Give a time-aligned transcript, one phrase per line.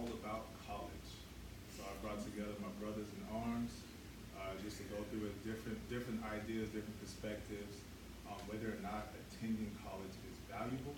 [0.00, 1.10] all about college.
[1.76, 3.84] So I brought together my brothers in arms,
[4.32, 7.84] uh, just to go through different, different ideas, different perspectives
[8.24, 10.96] on whether or not attending college is valuable.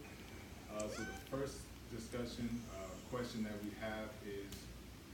[0.71, 2.46] Uh, so the first discussion,
[2.79, 4.55] uh, question that we have is,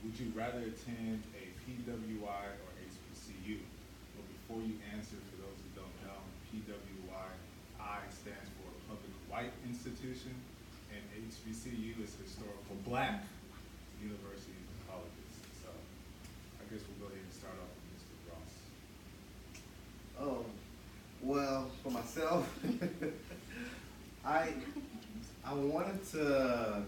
[0.05, 3.57] would you rather attend a PWI or HBCU?
[4.13, 6.21] But before you answer, for those who don't know,
[6.53, 7.29] PWI,
[7.81, 10.37] I stands for Public White Institution,
[10.93, 13.25] and HBCU is Historical Black
[14.01, 15.33] Universities and Colleges.
[15.63, 18.15] So I guess we'll go ahead and start off with Mr.
[18.31, 18.53] Ross.
[20.19, 20.45] Oh,
[21.21, 22.47] well, for myself,
[24.25, 24.53] I
[25.43, 26.83] I wanted to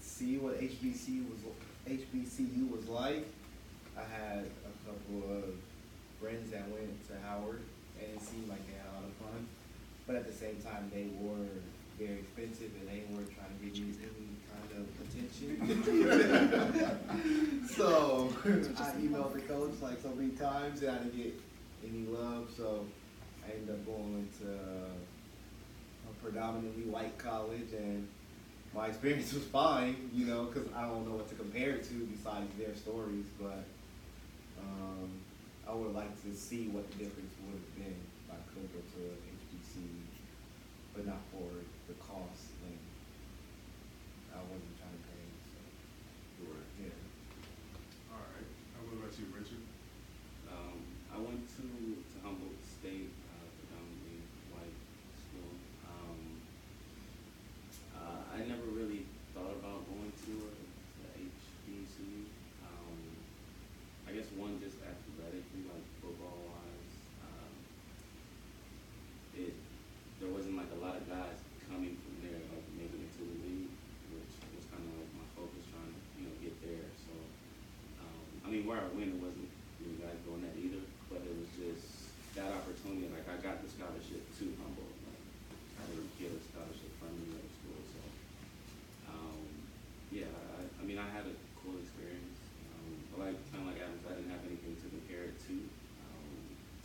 [0.00, 1.40] see what HBCU was
[1.88, 3.26] HBCU was like.
[3.96, 5.44] I had a couple of
[6.20, 7.62] friends that went to Howard,
[8.00, 9.46] and it seemed like they had a lot of fun.
[10.06, 11.60] But at the same time, they were
[11.98, 13.92] very expensive, and they weren't trying to give you
[14.76, 15.58] attention.
[17.76, 18.28] so
[18.78, 21.34] I emailed the coach like so many times, and I didn't get
[21.86, 22.48] any love.
[22.56, 22.84] So
[23.46, 24.46] I ended up going to
[26.08, 28.08] a predominantly white college, and
[28.74, 31.94] my experience was fine, you know, because I don't know what to compare it to
[32.06, 33.26] besides their stories.
[33.40, 33.64] But
[34.60, 35.10] um,
[35.68, 38.80] I would like to see what the difference would have been if I could go
[38.80, 39.84] to HBC,
[40.94, 41.48] but not for
[41.88, 42.52] the cost.
[42.64, 42.78] And
[44.32, 45.24] I wasn't trying to pay.
[46.40, 46.48] So
[46.80, 46.96] yeah.
[48.16, 49.60] All right, uh, what about you, Richard?
[50.48, 50.80] Um,
[51.12, 54.24] I went to, to Humboldt State, uh, predominantly
[54.56, 54.76] white
[55.20, 55.52] school.
[55.84, 56.40] Um,
[57.92, 59.04] uh, I never really
[59.36, 62.24] thought about going to a, to HBCU.
[62.64, 62.96] Um,
[64.08, 66.92] I guess one just athletically, like football wise,
[67.28, 67.52] um,
[69.36, 69.52] it,
[70.20, 71.36] there wasn't like a lot of guys
[71.68, 73.72] coming from there, like making it to the league,
[74.12, 77.12] which was kind of like my focus trying to, you know, get there, so.
[78.04, 79.48] Um, I mean, where I went, it wasn't
[79.80, 83.68] really guys doing that either, but it was just that opportunity, like I got the
[83.72, 85.24] scholarship to Humboldt, like
[85.80, 88.00] I didn't get a scholarship from New York School, so.
[89.12, 89.42] Um,
[90.12, 92.36] yeah, I, I mean, I had a cool experience,
[92.76, 95.54] um, but like, kind of like Adams, I didn't have anything to compare it to,
[95.56, 96.32] um,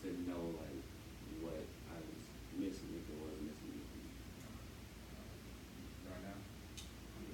[0.03, 0.79] to know like
[1.43, 1.59] what
[1.91, 2.21] I was
[2.55, 3.71] missing if it was missing.
[3.77, 4.07] anything.
[6.07, 6.39] Right now?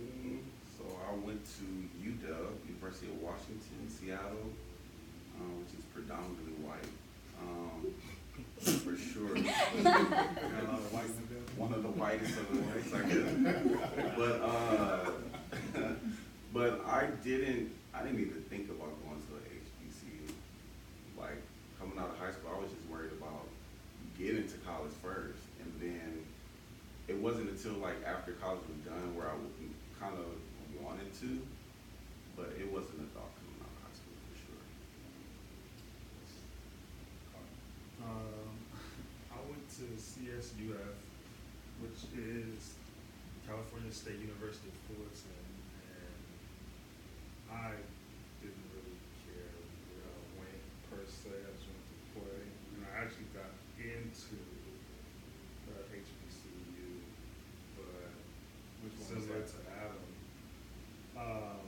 [0.02, 0.42] Mm,
[0.78, 1.66] So I went to
[2.02, 4.50] UW, University of Washington, Seattle,
[5.40, 6.90] um, which is predominantly white.
[7.42, 7.94] Um,
[8.82, 9.36] for sure.
[9.36, 11.58] Got a lot of white in the building?
[11.58, 13.30] One of the whitest of the whites, I guess.
[14.18, 15.12] But, uh,
[16.54, 20.34] but I didn't, I didn't even think about going to a HBCU.
[21.20, 21.42] Like,
[21.80, 23.46] coming out of high school, I was just worried about
[24.18, 25.44] getting to college first.
[25.62, 26.24] And then
[27.08, 29.36] it wasn't until like after college was done where I
[30.00, 30.26] kind of
[31.24, 31.48] wanted to,
[32.36, 34.64] but it wasn't a thought coming out of high school for sure.
[38.04, 38.52] Um,
[39.32, 40.96] I went to CSUF,
[41.82, 42.76] which is
[43.48, 45.40] California State University of Fullerton,
[45.88, 46.24] and
[47.52, 47.72] I
[48.42, 49.56] didn't really care
[49.96, 51.32] where I went per se.
[51.32, 52.40] I just wanted to play,
[52.76, 54.40] and I actually got into
[55.72, 57.04] uh, HBCU,
[57.76, 58.12] but
[58.84, 59.52] Which one was similar that?
[59.52, 60.04] to Adam,
[61.20, 61.68] um,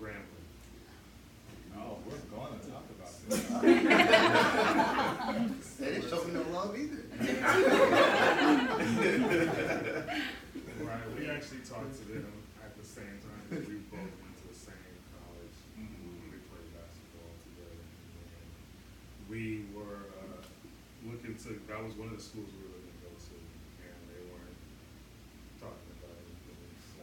[0.00, 0.50] Grambling.
[1.78, 3.44] Oh, we're going to talk about this.
[5.78, 7.02] They didn't show me no love either.
[10.82, 12.26] Right, we actually talked to them
[12.62, 15.56] at the same time, 'cause we both went to the same college.
[15.80, 16.28] Mhm.
[16.28, 17.80] We played basketball together.
[17.80, 18.50] and
[19.32, 20.40] We were, uh,
[21.08, 23.34] looking to, that was one of the schools we were looking to go to,
[23.88, 24.60] and they weren't
[25.58, 27.02] talking about anything, so.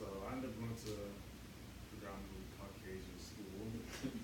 [0.00, 0.94] So I ended up going to
[1.92, 3.64] predominantly Caucasian school,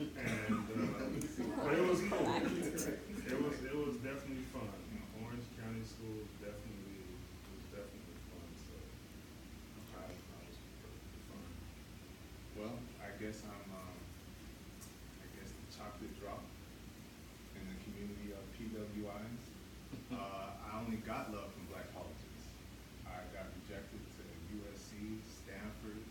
[0.01, 1.21] and, um,
[1.65, 2.27] but it was cool.
[2.33, 4.69] It was, it was definitely fun.
[5.23, 7.01] Orange County School was definitely,
[7.49, 8.75] was definitely fun, so.
[9.97, 11.47] I, I was perfectly fun.
[12.59, 13.97] Well, I guess I'm, um,
[15.23, 16.43] I guess the chocolate drop
[17.57, 18.37] in the community
[19.03, 22.43] of Uh, I only got love from black colleges.
[23.03, 24.23] I got rejected to
[24.55, 26.03] USC, Stanford,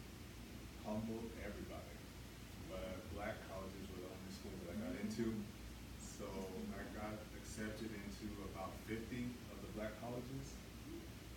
[0.83, 1.95] Humboldt, everybody.
[2.67, 5.31] But black colleges were the only schools that I got into.
[5.99, 6.27] So
[6.75, 10.47] I got accepted into about fifty of the black colleges.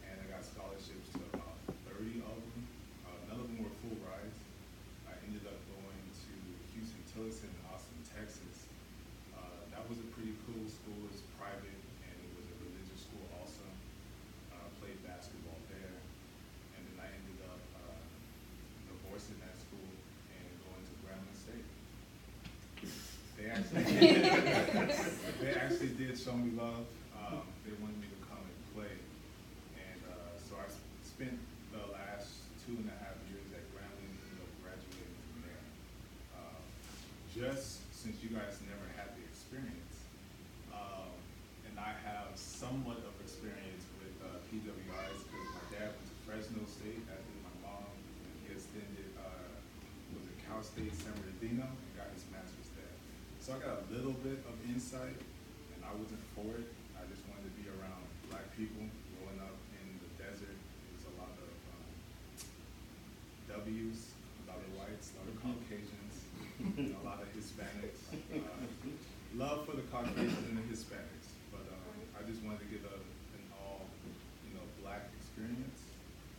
[0.05, 1.55] And I got scholarships to about
[1.87, 2.61] thirty of them.
[3.07, 4.39] Uh, none of them were full rides.
[5.07, 6.35] I ended up going to
[6.75, 8.67] Huston Tillotson in Austin, Texas.
[9.35, 10.99] Uh, that was a pretty cool school.
[11.11, 13.67] It's private and it was a religious school also.
[14.55, 15.95] Uh, played basketball there.
[23.72, 26.84] They actually did show me love.
[27.16, 28.93] Um, they wanted me to come and play.
[29.78, 30.66] And, uh, so I
[31.05, 31.38] spent
[31.72, 32.28] the last
[32.66, 35.64] two and a half years at Grambling, ended up graduating from there.
[36.37, 36.61] Uh,
[37.32, 40.05] Just since you guys never had the experience,
[40.75, 41.08] um,
[41.64, 46.61] and I have somewhat of experience with, uh, PWIs, because my dad went to Fresno
[46.69, 49.49] State, as did my mom, and he attended, uh,
[50.12, 52.63] was it Cal State San Bernardino, and got his master's.
[53.44, 56.64] So I got a little bit of insight, and I wasn't for it.
[56.96, 58.00] I just wanted to be around
[58.32, 58.88] black people
[59.20, 59.52] growing up
[59.85, 60.56] in the desert.
[60.56, 61.85] It was a lot of um,
[63.69, 66.25] W's, a lot of whites, a lot of Caucasians,
[66.88, 68.17] a lot of Hispanics.
[68.32, 68.49] Uh,
[69.37, 72.97] love for the Caucasians and the Hispanics, but um, I just wanted to get a,
[72.97, 73.85] an all,
[74.49, 75.85] you know, black experience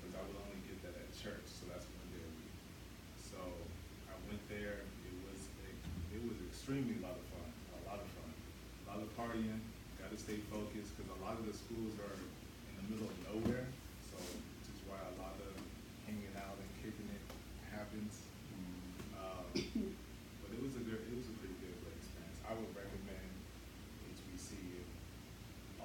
[0.01, 2.57] because I would only get that at church, so that's one day a week.
[3.21, 3.37] So
[4.09, 4.89] I went there.
[6.15, 7.45] It was a, extremely lot of fun.
[7.45, 8.31] A lot of fun.
[8.33, 9.61] A lot of partying.
[10.01, 13.13] Got to stay focused because a lot of the schools are in the middle of
[13.29, 13.69] nowhere.
[14.09, 15.53] So which is why a lot of
[16.09, 17.21] hanging out and kicking it
[17.69, 18.17] happens.
[19.13, 19.45] Um,
[20.41, 21.05] but it was a good.
[21.05, 22.41] It was a pretty good experience.
[22.49, 23.29] I would recommend
[24.17, 24.89] HBC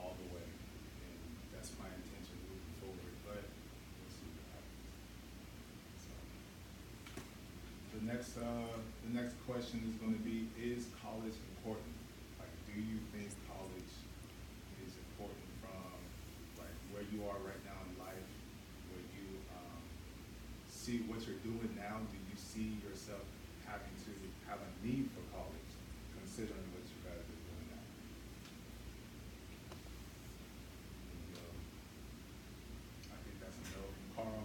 [0.00, 1.21] all the way, and
[1.53, 3.15] that's my intention moving forward.
[3.29, 4.88] But we'll see what happens.
[6.09, 6.17] So.
[7.93, 8.43] The next, uh,
[9.07, 11.95] the next question is gonna be, is college important?
[12.43, 13.95] Like, do you think college
[14.83, 15.95] is important from,
[16.59, 18.27] like, where you are right now in life?
[18.91, 19.79] Where you, um,
[20.67, 23.23] see what you're doing now, do you see yourself
[23.67, 24.12] having to
[24.51, 25.71] have a need for college,
[26.19, 27.87] considering what you guys are doing now?
[31.15, 31.55] And, um,
[33.15, 34.43] I think that's a no from Carl.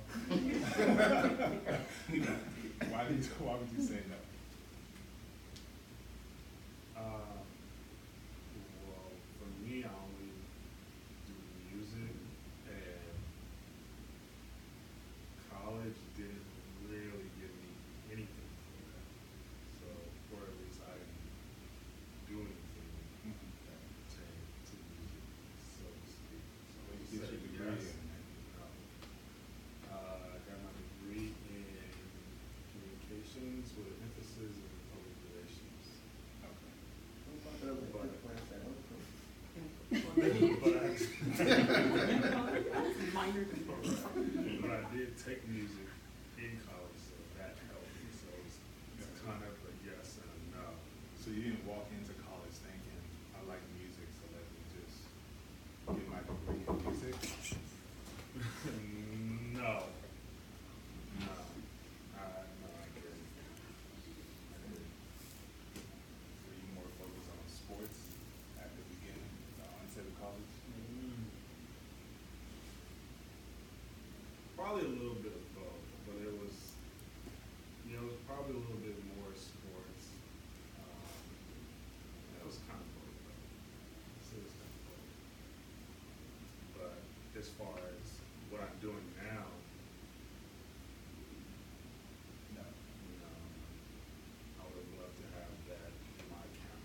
[2.92, 4.20] Why did, why would you say no?
[6.96, 7.38] Uh,
[8.88, 10.32] well, for me, I only
[11.28, 11.34] do
[11.72, 12.16] music
[12.68, 13.16] and
[15.52, 16.46] college didn't
[16.88, 17.72] really give me
[18.12, 19.06] anything for that.
[19.80, 19.88] So,
[20.36, 21.32] or at least I didn't
[22.28, 22.90] do anything
[23.68, 25.24] that pertained to music,
[25.80, 26.44] so to speak.
[26.44, 28.04] So What to you get say your degree yes, in?
[28.56, 28.66] no.
[29.94, 31.66] Uh, I got my degree in
[32.76, 35.86] communications with an emphasis in public relations.
[36.44, 36.74] Okay.
[40.16, 40.24] But
[44.72, 45.92] I did take music
[46.40, 50.72] in college, so that helped me, so it's kind of a yes and a no.
[51.20, 53.02] So you didn't walk into college thinking,
[53.36, 55.04] I like music, so let me just
[55.92, 57.16] get my degree in music?
[59.60, 59.84] No.
[61.20, 61.36] No.
[62.16, 63.28] Uh, no, I didn't.
[63.36, 64.88] I didn't.
[66.48, 68.00] Were you more focused on sports
[68.64, 70.56] at the beginning, the onset of college?
[74.76, 76.52] Probably a little bit of both, but it was,
[77.88, 80.04] you know, it was probably a little bit more sports.
[80.76, 81.00] Um,
[82.36, 83.40] it was kind of both, though.
[84.36, 85.16] It was kind of both.
[86.76, 86.92] But
[87.40, 88.20] as far as
[88.52, 89.48] what I'm doing now,
[92.60, 92.68] No.
[92.68, 93.32] you know,
[94.60, 95.88] I would love to have that
[96.20, 96.84] in my account.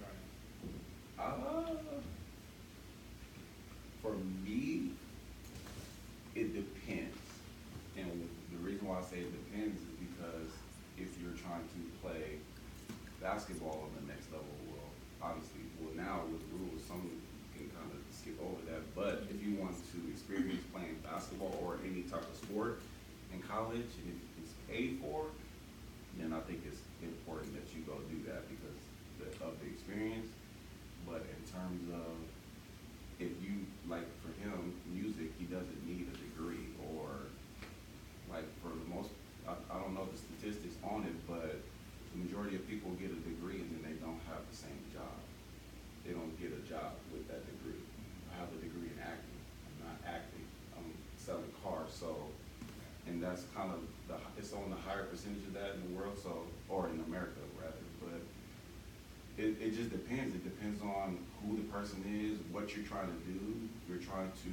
[0.00, 0.24] Right.
[1.20, 2.00] Uh,
[4.02, 4.14] for
[4.44, 4.92] me,
[6.36, 7.16] it depends.
[7.96, 10.50] And the reason why I say it depends is because
[10.98, 12.42] if you're trying to play
[13.22, 14.90] basketball on the next level, well,
[15.22, 17.02] obviously, well, now with rules, some
[17.54, 18.82] can kind of skip over that.
[18.98, 22.82] But if you want to experience playing basketball or any type of sport
[23.32, 25.30] in college, and if it's paid for,
[26.18, 28.80] then I think it's important that you go do that because
[29.22, 30.32] the, of the experience.
[31.06, 32.16] But in terms of
[33.20, 37.30] if you like for him music, he doesn't need a degree or
[38.30, 39.10] like for the most.
[39.46, 41.56] I, I don't know the statistics on it, but
[42.12, 45.16] the majority of people get a degree and then they don't have the same job.
[46.04, 47.82] They don't get a job with that degree.
[48.30, 49.40] I have a degree in acting.
[49.66, 50.44] I'm not acting.
[50.76, 51.90] I'm selling cars.
[51.90, 52.14] So,
[53.06, 56.16] and that's kind of the it's on the higher percentage of that in the world.
[56.16, 58.24] So, or in America rather, but
[59.36, 60.32] it, it just depends.
[60.32, 63.68] It depends on who the person is, what you're trying to do.
[63.84, 64.52] You're trying to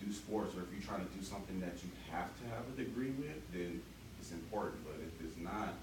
[0.00, 2.74] do sports, or if you're trying to do something that you have to have a
[2.80, 3.84] degree with, then
[4.16, 4.80] it's important.
[4.88, 5.76] But if it's not,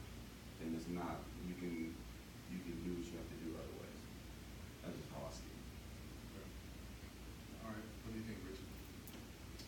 [0.58, 1.22] then it's not.
[1.46, 1.94] You can
[2.50, 4.02] you can do what you have to do other ways.
[4.82, 6.50] That's just how I see it.
[7.62, 8.74] All right, what do you think, Richard?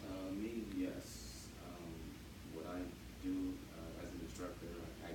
[0.01, 1.23] Uh, me, yes.
[1.63, 1.93] Um,
[2.53, 2.85] what I
[3.23, 4.69] do, uh, as an instructor,
[5.01, 5.11] I, I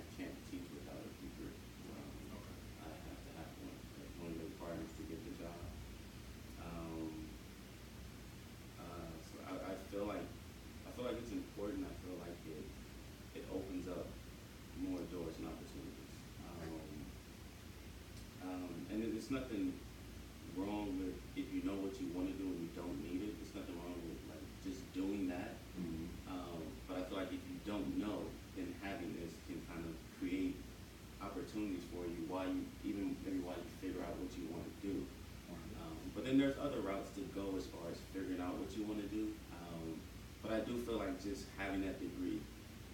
[19.29, 19.77] it's nothing
[20.57, 23.53] wrong with if you know what you wanna do and you don't need it, there's
[23.53, 25.53] nothing wrong with like just doing that.
[26.33, 28.25] Um, but I feel like if you don't know,
[28.57, 30.57] then having this can kind of create
[31.21, 35.05] opportunities for you while you, even maybe while you figure out what you wanna do.
[35.53, 38.89] Um, but then there's other routes to go as far as figuring out what you
[38.89, 39.37] wanna do.
[39.53, 40.01] Um,
[40.41, 42.41] but I do feel like just having that degree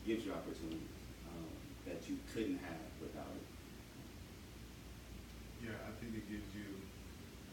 [0.02, 0.98] gives you opportunities,
[1.30, 1.46] um,
[1.86, 3.53] that you couldn't have without it.
[5.94, 6.66] I think it gives you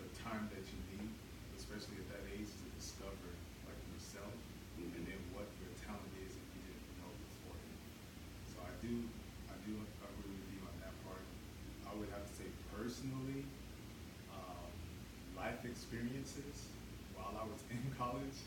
[0.01, 1.13] the time that you need,
[1.53, 3.29] especially at that age, to discover
[3.69, 4.33] like yourself
[4.81, 7.81] and then what your talent is if you didn't know beforehand.
[8.50, 9.05] So I do,
[9.45, 11.21] I do agree with you on that part.
[11.86, 13.45] I would have to say personally,
[14.33, 14.74] um,
[15.38, 16.65] life experiences
[17.13, 18.41] while I was in college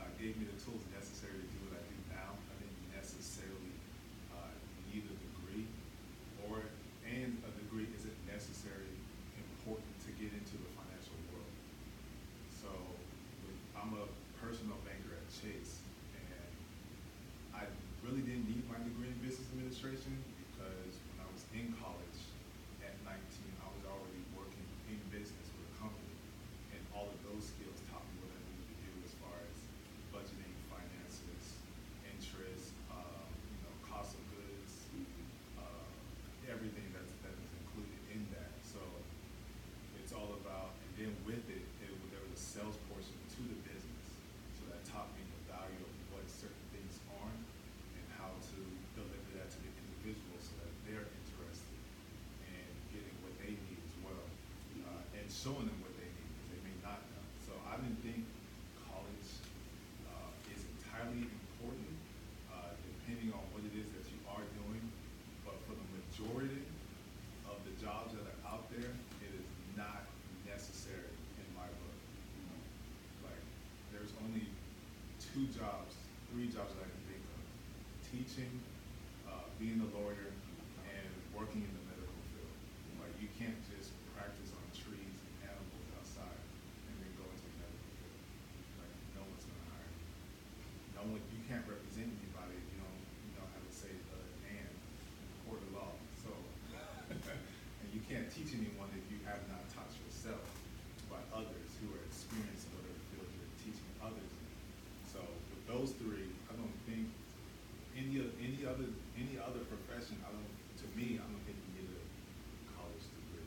[0.00, 2.32] uh, gave me the tools necessary to do what I do now.
[2.32, 3.76] I didn't necessarily
[4.40, 4.56] uh,
[4.88, 5.68] need a degree,
[6.48, 6.64] or
[7.04, 9.04] and a degree isn't necessarily
[9.64, 11.52] important to get into the financial world.
[12.48, 12.72] So
[13.76, 14.08] I'm a
[14.40, 15.84] personal banker at Chase,
[16.16, 16.48] and
[17.52, 17.68] I
[18.00, 20.16] really didn't need my degree in business administration
[20.48, 22.20] because when I was in college
[22.80, 23.12] at 19,
[23.60, 26.16] I was already working in business with a company,
[26.72, 29.56] and all of those skills taught me what I needed to do as far as
[30.08, 31.44] budgeting, finances,
[32.08, 34.72] interest, uh, you know, cost of goods,
[35.60, 35.84] uh,
[36.48, 38.52] everything that's, that is included in that.
[38.64, 38.80] So
[40.00, 43.40] it's all about, and then with it, it, was- there was a sales portion to
[43.48, 44.06] the business.
[44.60, 47.32] So that taught me the value of what certain things are
[47.96, 48.58] and how to
[48.94, 51.80] deliver that to the individual so that they're interested
[52.46, 54.28] in getting what they need as well.
[54.86, 57.20] Uh, and showing them what they need, because they may not know.
[57.44, 58.24] So I didn't think
[58.88, 59.28] college,
[60.08, 61.92] uh, is entirely important,
[62.48, 64.80] uh, depending on what it is that you are doing.
[65.44, 66.64] But for the majority
[67.44, 68.88] of the jobs that are out there,
[69.20, 69.44] it is
[69.76, 70.08] not
[70.48, 71.98] necessary in my book.
[72.40, 73.44] You know, Like,
[73.92, 74.48] there's only
[75.20, 75.92] two jobs,
[76.32, 77.44] three jobs that I can think of.
[78.08, 78.52] Teaching,
[79.28, 80.32] uh, being a lawyer,
[80.88, 82.56] and working in the medical field.
[82.96, 86.40] Like, you can't just practice on trees and animals outside
[86.88, 88.20] and then go into the medical field.
[88.78, 90.06] Like, no one's gonna hire you.
[90.94, 94.18] No one, you can't represent anybody if you don't, you know how to say the
[94.18, 96.34] uh, and in the court of law, so.
[97.14, 100.42] And you can't teach anyone if you have not taught yourself
[101.06, 104.34] by others who are experienced in whatever field you're teaching others.
[105.06, 107.06] So with those three, I don't think
[107.94, 110.50] any of, any other, any other profession, I don't,
[110.82, 112.02] to me, I don't think you need a
[112.74, 113.46] college degree.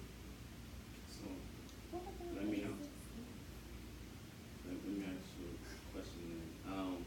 [1.12, 1.28] So,
[2.40, 2.64] let me,
[4.64, 6.48] let, let me ask you a question then.
[6.72, 7.04] Um,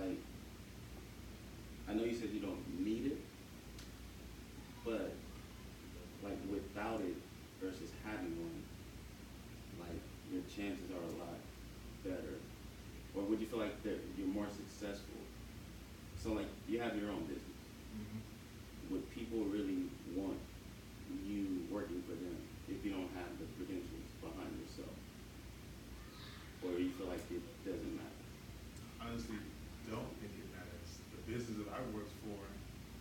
[0.00, 0.18] like,
[1.88, 3.18] I know you said you don't need it,
[4.84, 5.12] but
[6.22, 7.16] like without it
[7.60, 8.62] versus having one,
[9.80, 10.00] like
[10.32, 11.40] your chances are a lot
[12.04, 12.36] better.
[13.16, 15.16] Or would you feel like that you're more successful?
[16.20, 17.64] So like you have your own business.
[17.96, 18.92] Mm-hmm.
[18.92, 20.36] Would people really want
[21.24, 22.36] you working for them
[22.68, 24.92] if you don't have the credentials behind yourself?
[26.60, 28.20] Or you feel like it doesn't matter?
[29.10, 29.40] honestly
[29.90, 30.90] don't think it matters.
[31.10, 32.38] The business that I worked for,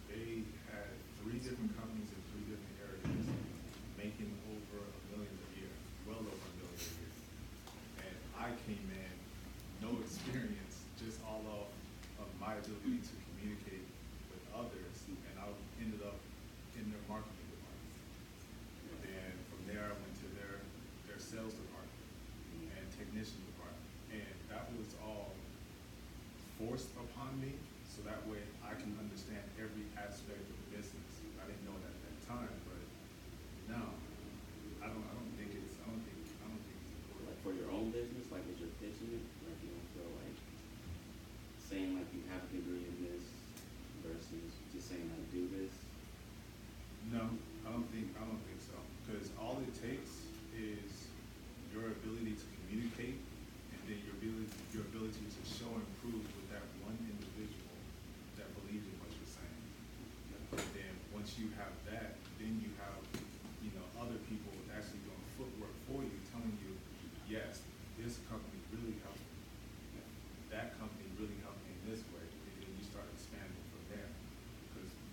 [0.09, 0.89] they had
[1.21, 3.29] three different companies in three different areas,
[3.99, 5.73] making over a million a year,
[6.09, 7.13] well over a million a year.
[8.09, 9.13] And I came in,
[9.85, 11.69] no experience, just all off
[12.17, 12.27] of
[12.59, 13.87] ability to communicate
[14.27, 15.47] with others, and I
[15.79, 16.19] ended up
[16.75, 17.93] in their marketing department.
[19.07, 20.59] And from there, I went to their,
[21.07, 22.03] their sales department
[22.75, 23.87] and technician department.
[24.11, 25.31] And that was all
[26.59, 27.55] forced upon me,
[27.87, 31.11] so that way I can understand every aspect of the business.
[31.39, 32.83] I didn't know it at that time, but
[33.71, 33.87] now,
[34.83, 37.23] I don't, I don't think it's, I don't think, I don't think it's important.
[37.31, 40.35] Like for your own business, like as you're pitching it, like you don't feel like
[41.69, 43.25] saying like you have a degree in this
[44.05, 45.73] versus just saying I do this?
[47.09, 47.25] No,
[47.65, 51.09] I don't think, I don't think so, because all it takes is
[51.73, 53.17] your ability to communicate,
[53.73, 57.73] and then your ability, your ability to show and prove with that one individual
[58.37, 59.63] that believes in what you're saying.
[60.53, 62.99] And then, once you have that, then you have,
[63.63, 66.73] you know, other people actually doing footwork for you, telling you,
[67.29, 67.63] yes,
[67.95, 70.03] this company really helped me.
[70.51, 70.98] That company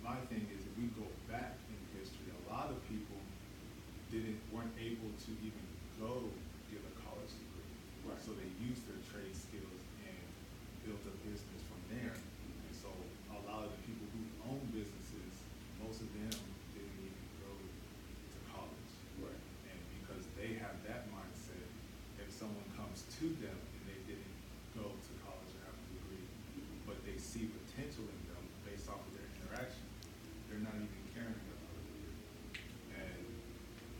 [0.07, 3.19] my thing is if we go back in history, a lot of people
[4.07, 5.67] didn't weren't able to even
[5.99, 6.31] go
[6.71, 7.75] get a college degree.
[8.07, 8.15] Right.
[8.23, 10.23] So they used their trade skills and
[10.87, 12.15] built a business from there.
[12.15, 12.87] And so
[13.35, 15.43] a lot of the people who own businesses,
[15.83, 16.31] most of them
[16.71, 18.91] didn't even go to college.
[19.19, 19.43] Right.
[19.67, 21.67] And because they have that mindset,
[22.15, 24.35] if someone comes to them and they didn't
[24.71, 26.31] go to college or have a degree,
[26.87, 28.26] but they see potential in
[30.57, 32.57] they're not even caring about it.
[32.97, 33.21] And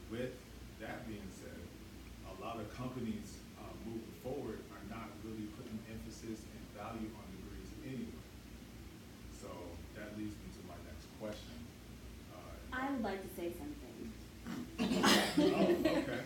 [0.09, 0.33] with
[0.81, 1.53] that being said,
[2.25, 7.25] a lot of companies, uh, moving forward are not really putting emphasis and value on
[7.37, 8.25] degrees anyway.
[9.37, 9.53] So
[9.93, 11.61] that leads me to my next question.
[12.33, 13.85] Uh, I would like to say something.
[14.79, 16.21] Oh, okay.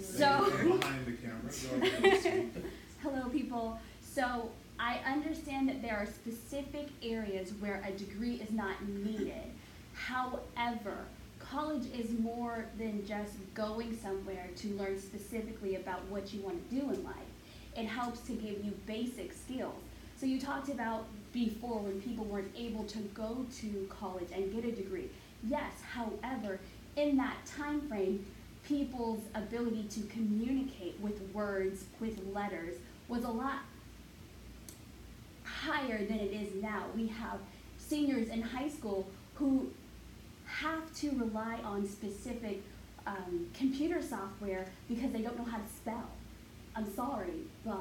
[0.00, 2.64] So- Behind the camera, go ahead, speak.
[3.02, 3.78] Hello, people.
[4.02, 4.50] So
[4.82, 9.44] I understand that there are specific areas where a degree is not needed.
[9.92, 11.04] However,
[11.38, 16.74] college is more than just going somewhere to learn specifically about what you want to
[16.74, 17.14] do in life.
[17.76, 19.82] It helps to give you basic skills.
[20.16, 24.64] So you talked about before when people weren't able to go to college and get
[24.64, 25.10] a degree.
[25.46, 26.58] Yes, however,
[26.96, 28.24] in that time frame,
[28.66, 32.76] people's ability to communicate with words, with letters,
[33.08, 33.58] was a lot
[35.60, 36.84] higher than it is now.
[36.94, 37.38] We have
[37.78, 39.70] seniors in high school who
[40.46, 42.62] have to rely on specific
[43.06, 46.10] um, computer software because they don't know how to spell.
[46.74, 47.76] I'm sorry, but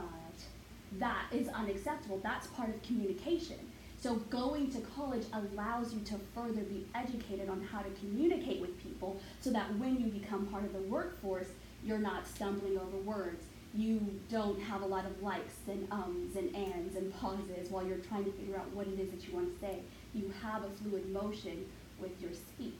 [0.97, 2.19] that is unacceptable.
[2.23, 3.57] That's part of communication.
[4.01, 8.81] So going to college allows you to further be educated on how to communicate with
[8.81, 11.47] people so that when you become part of the workforce,
[11.83, 13.43] you're not stumbling over words.
[13.73, 17.97] You don't have a lot of likes and ums and ands and pauses while you're
[17.97, 19.79] trying to figure out what it is that you want to say.
[20.13, 21.65] You have a fluid motion
[21.99, 22.73] with your speech.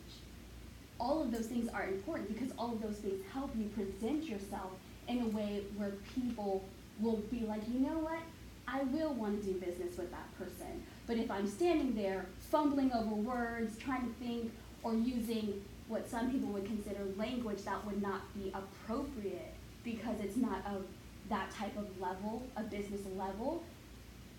[1.00, 4.72] All of those things are important because all of those things help you present yourself
[5.08, 6.64] in a way where people
[7.00, 8.20] will be like, you know what?
[8.68, 10.84] I will want to do business with that person.
[11.08, 14.52] But if I'm standing there fumbling over words, trying to think,
[14.84, 19.54] or using what some people would consider language that would not be appropriate
[19.96, 20.86] because it's not of
[21.30, 23.64] that type of level, a business level,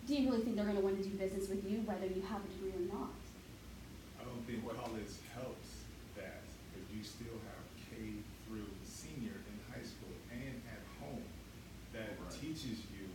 [0.07, 2.23] do you really think they're going to want to do business with you whether you
[2.23, 3.11] have a degree or not?
[4.19, 9.83] I don't think college helps that, because you still have K through senior in high
[9.85, 11.27] school and at home
[11.95, 12.41] that Right.
[12.41, 13.11] teaches you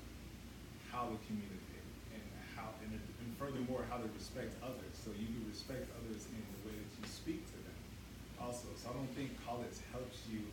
[0.91, 2.23] how to communicate and
[2.55, 4.95] how, and, and furthermore, how to respect others.
[4.95, 7.79] So you can respect others in the way that you speak to them
[8.39, 8.67] also.
[8.75, 10.43] So I don't think college helps you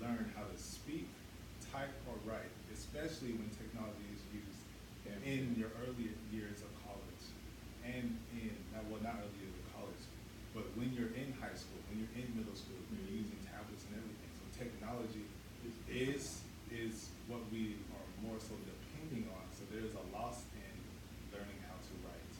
[0.00, 1.08] learn how to speak,
[1.72, 4.58] type, or write, especially when technology is used
[5.28, 7.24] in your earlier years of college
[7.84, 10.04] and in, uh, well, not early years of college,
[10.56, 13.84] but when you're in high school, when you're in middle school, when you're using tablets
[13.88, 14.32] and everything.
[14.40, 15.24] So technology
[15.88, 16.40] is,
[16.72, 19.44] is what we are more so depending on.
[19.52, 20.74] So there's a loss in
[21.28, 22.34] learning how to write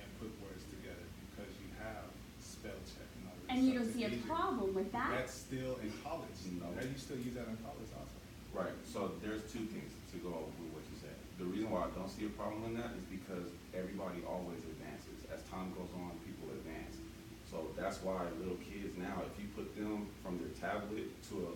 [0.00, 2.08] and put words together because you have
[2.40, 5.12] spell check and all that And you don't see a problem with that?
[5.12, 6.40] That's still in college.
[6.56, 6.72] No.
[6.72, 8.14] Now, you still use that in college also.
[8.54, 11.14] Right, so there's two things to go over with what you said.
[11.42, 15.26] The reason why I don't see a problem in that is because everybody always advances.
[15.26, 17.02] As time goes on, people advance.
[17.50, 21.52] So that's why little kids now, if you put them from their tablet to a,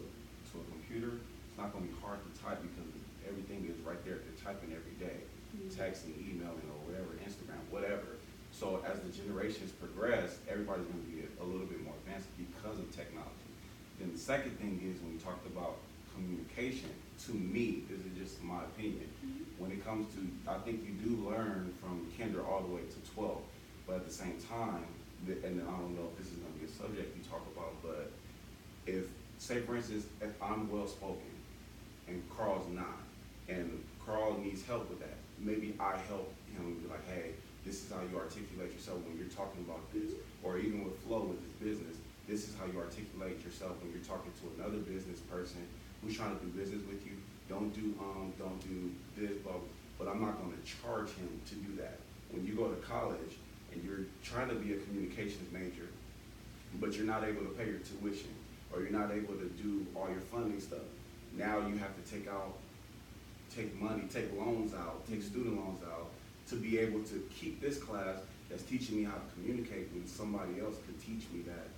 [0.51, 2.91] to a computer, it's not gonna be hard to type because
[3.23, 4.19] everything is right there.
[4.27, 5.23] They're typing every day,
[5.55, 5.71] Mhm.
[5.71, 8.19] texting, emailing, or whatever, Instagram, whatever.
[8.51, 12.79] So as the generations progress, everybody's gonna be a, a little bit more advanced because
[12.83, 13.34] of technology.
[13.99, 15.77] Then the second thing is when you talked about
[16.15, 16.91] communication,
[17.27, 19.09] to me, this is just my opinion.
[19.25, 19.63] Mm-hmm.
[19.63, 23.15] When it comes to, I think you do learn from kinder all the way to
[23.15, 23.43] twelve,
[23.87, 24.85] but at the same time,
[25.27, 28.11] and I don't know if this is gonna be a subject you talk about, but
[28.87, 29.07] if,
[29.39, 31.33] say for instance, if I'm well-spoken
[32.09, 32.99] and Carl's not,
[33.49, 37.31] and Carl needs help with that, maybe I help him be like, hey,
[37.65, 40.47] this is how you articulate yourself when you're talking about this, mm-hmm.
[40.47, 41.97] or even with Flo with his business,
[42.29, 45.61] this is how you articulate yourself when you're talking to another business person
[46.03, 47.13] who's trying to do business with you.
[47.49, 49.61] Don't do, um, don't do this, blah, blah.
[49.99, 52.01] but I'm not gonna charge him to do that.
[52.31, 53.37] When you go to college
[53.73, 55.89] and you're trying to be a communications major,
[56.81, 58.33] but you're not able to pay your tuition,
[58.73, 60.87] or you're not able to do all your funding stuff.
[61.37, 62.55] Now you have to take out,
[63.55, 66.09] take money, take loans out, take student loans out,
[66.49, 70.61] to be able to keep this class that's teaching me how to communicate when somebody
[70.61, 71.69] else could teach me that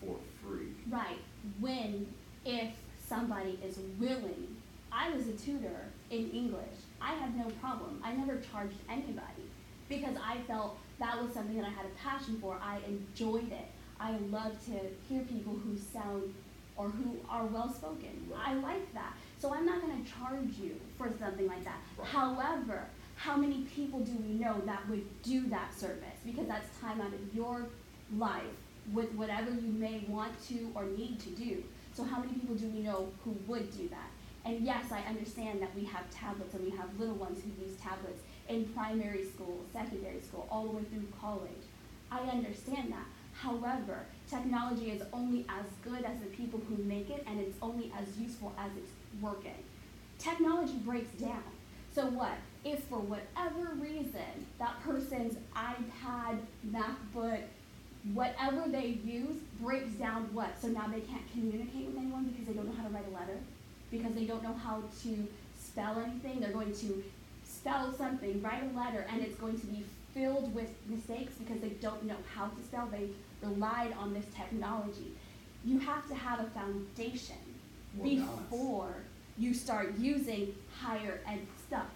[0.00, 0.68] for free.
[0.88, 1.18] Right,
[1.60, 2.06] when,
[2.44, 2.70] if
[3.06, 4.56] somebody is willing,
[4.90, 9.44] I was a tutor in English, I had no problem, I never charged anybody,
[9.88, 13.66] because I felt that was something that I had a passion for, I enjoyed it.
[14.00, 16.34] I love to hear people who sound,
[16.76, 21.46] or who are well-spoken, I like that, so I'm not gonna charge you for something
[21.46, 21.78] like that.
[21.98, 22.08] Right.
[22.08, 27.00] However, how many people do we know that would do that service, because that's time
[27.00, 27.66] out of your
[28.16, 28.42] life
[28.92, 31.62] with whatever you may want to or need to do.
[31.94, 34.10] So how many people do we know who would do that?
[34.44, 37.76] And yes, I understand that we have tablets and we have little ones who use
[37.76, 41.64] tablets in primary school, secondary school, all the way through college.
[42.10, 43.04] I understand that.
[43.34, 47.92] However, technology is only as good as the people who make it and it's only
[47.96, 49.62] as useful as it's working.
[50.18, 51.44] Technology breaks down.
[51.94, 52.38] So what?
[52.64, 56.38] If for whatever reason that person's iPad,
[56.70, 57.42] MacBook,
[58.14, 60.60] whatever they use breaks down what?
[60.60, 63.14] So now they can't communicate with anyone because they don't know how to write a
[63.14, 63.38] letter?
[63.90, 66.40] Because they don't know how to spell anything?
[66.40, 67.02] They're going to
[67.44, 71.70] spell something, write a letter, and it's going to be filled with mistakes because they
[71.80, 72.88] don't know how to spell.
[72.90, 73.08] They
[73.42, 75.12] relied on this technology.
[75.64, 77.36] You have to have a foundation
[77.96, 78.40] More balance.
[78.50, 78.94] before
[79.38, 81.86] you start using higher ed stuff.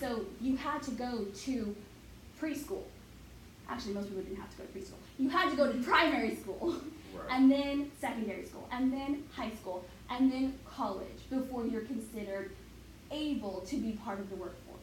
[0.00, 1.76] So you had to go to
[2.40, 2.82] preschool.
[3.68, 4.98] Actually, most people didn't have to go to preschool.
[5.18, 6.74] You had to go to primary school,
[7.14, 7.26] Right.
[7.30, 12.52] and then secondary school, and then high school, and then college before you're considered
[13.10, 14.78] able to be part of the workforce.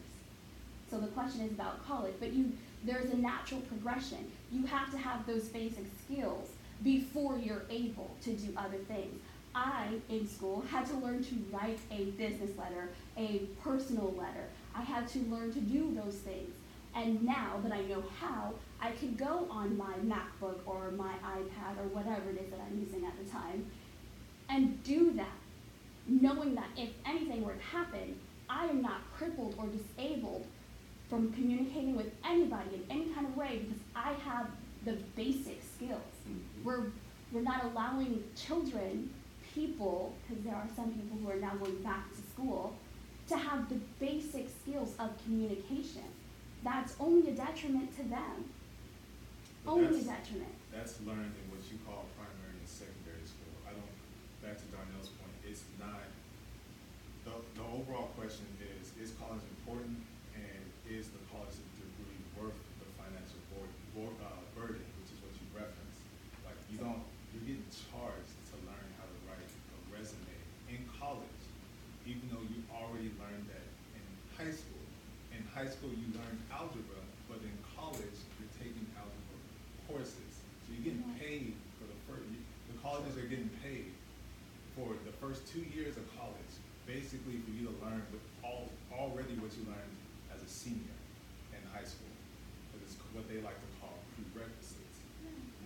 [0.90, 2.52] So the question is about college, but you,
[2.84, 4.32] there's a natural progression.
[4.52, 6.50] You have to have those basic skills
[6.84, 9.22] before you're able to do other things.
[9.54, 14.46] I, in school, had to learn to write a business letter, a personal letter.
[14.76, 16.54] I had to learn to do those things.
[16.94, 21.80] And now that I know how, I can go on my MacBook or my iPad
[21.80, 23.66] or whatever it is that I'm using at the time
[24.50, 25.38] and do that,
[26.08, 30.46] knowing that if anything were to happen, I am not crippled or disabled
[31.10, 34.48] from communicating with anybody in any kind of way because I have
[34.84, 36.02] the basic skills.
[36.30, 36.64] Mhm.
[36.64, 36.92] We're,
[37.32, 39.10] we're not allowing children,
[39.54, 42.76] people, because there are some people who are now going back to school,
[43.30, 46.04] to have the basic skills of communication.
[46.64, 48.50] That's only a detriment to them.
[49.68, 50.54] Only that's- detriment.
[50.72, 53.50] That's learned in what you call primary and secondary school.
[53.66, 53.96] I don't,
[54.44, 56.04] back to Darnell's point, it's not,
[57.24, 59.98] the, the overall question is, is college important?
[60.36, 65.32] And is the college degree worth the financial board, board, uh, burden, which is what
[65.40, 66.04] you referenced?
[66.44, 67.02] Like, you don't,
[67.34, 70.36] you're getting charged to learn how to write a resume
[70.70, 71.42] in college,
[72.04, 74.04] even though you already learned that in
[74.36, 74.84] high school.
[75.32, 77.00] In high school, you learn algebra,
[77.32, 79.40] but in college, you're taking algebra
[79.90, 80.34] courses.
[80.68, 81.18] So you're getting Mhm.
[81.22, 82.26] paid for the first,
[82.70, 83.94] the colleges are getting paid
[84.76, 86.54] for the first two years of college,
[86.86, 89.98] basically for you to learn with all, already what you learned
[90.30, 90.94] as a senior
[91.50, 92.14] in high school.
[92.70, 95.02] But it's what they like to call prerequisites,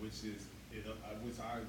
[0.00, 1.60] which is, it, uh, which I,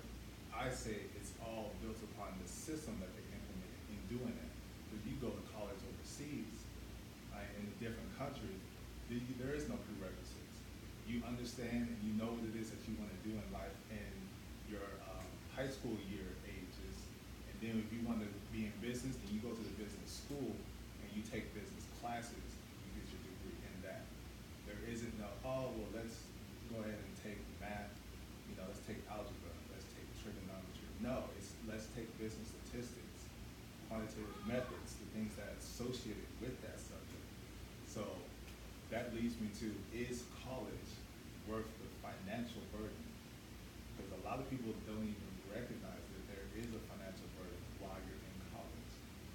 [0.56, 4.52] I say it's all built upon the system that they implemented in doing it.
[4.96, 6.64] If you go to college overseas,
[7.36, 8.56] uh, in a different country,
[9.12, 10.64] there, is no prerequisites.
[11.04, 14.16] You understand and you know what it is that you wanna do in life in
[14.72, 16.24] your, um, high school year.
[16.24, 16.41] And
[17.72, 21.08] then if you wanna be in business, then you go to the business school and
[21.16, 22.44] you take business classes,
[22.84, 24.04] you get your degree in that.
[24.68, 26.28] There isn't no, oh, well, let's
[26.68, 27.96] go ahead and take math,
[28.52, 30.84] you know, let's take algebra, let's take trigonometry.
[31.00, 33.32] No, it's, let's take business statistics,
[33.88, 37.28] quantitative methods, the things that are associated with that subject.
[37.88, 38.04] So
[38.92, 40.92] that leads me to, is college
[41.48, 43.08] worth the financial burden?
[43.96, 48.00] Because a lot of people don't even recognize that there is a financial burden while
[48.08, 48.94] you're in college.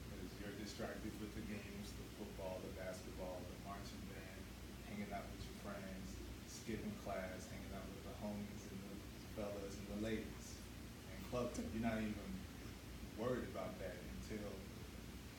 [0.09, 4.43] Because you're distracted with the games, the football, the basketball, the marching band,
[4.89, 6.09] hanging out with your friends,
[6.49, 8.95] skipping class, hanging out with the homies and the
[9.37, 10.47] fellas and the ladies,
[11.13, 11.46] and clubbing.
[11.73, 12.15] You're not even
[13.19, 14.53] worried about that until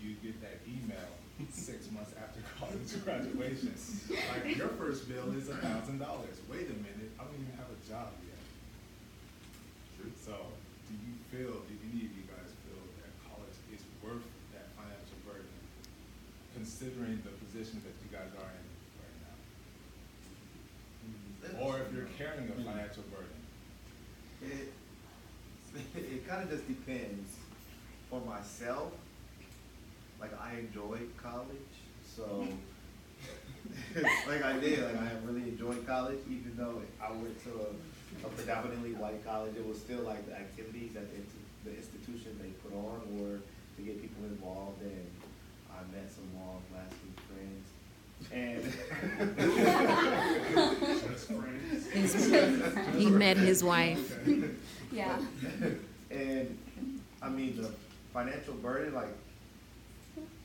[0.02, 1.10] you get that email
[1.54, 3.74] six months after college graduation.
[4.10, 6.42] Like, your first bill is a thousand dollars.
[6.50, 8.42] Wait a minute, I don't even have a job yet.
[10.18, 10.34] So,
[10.88, 14.26] do you feel, do any of you guys feel that college is worth
[14.56, 15.52] that financial burden,
[16.56, 18.66] considering the position that you guys are in
[19.04, 19.38] right now?
[21.06, 21.62] Mm-hmm.
[21.62, 23.38] Or if you're carrying a financial burden?
[24.42, 24.74] It,
[25.96, 27.36] it kind of just depends.
[28.10, 28.94] For myself,
[30.20, 31.76] like I enjoy college,
[32.16, 32.48] so
[34.28, 37.68] like I did, like I really enjoyed college, even though I went to a,
[38.26, 39.56] a predominantly white college.
[39.58, 41.20] It was still like the activities that the,
[41.70, 43.40] the institution they put on or
[43.76, 45.06] to get people involved, and
[45.70, 47.68] I met some long lasting friends.
[48.32, 48.64] And
[51.28, 52.96] friends?
[52.96, 54.18] He met his wife.
[54.98, 55.20] Yeah.
[56.10, 56.58] And,
[57.22, 57.70] I mean, the
[58.14, 59.14] financial burden, like,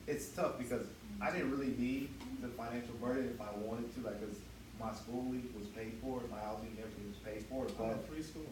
[0.08, 0.84] it's tough because
[1.20, 2.08] I didn't really need
[2.42, 4.36] the financial burden if I wanted to, like, cause
[4.80, 8.42] my schooling was paid for, my housing, everything was paid for, Oh, but free school.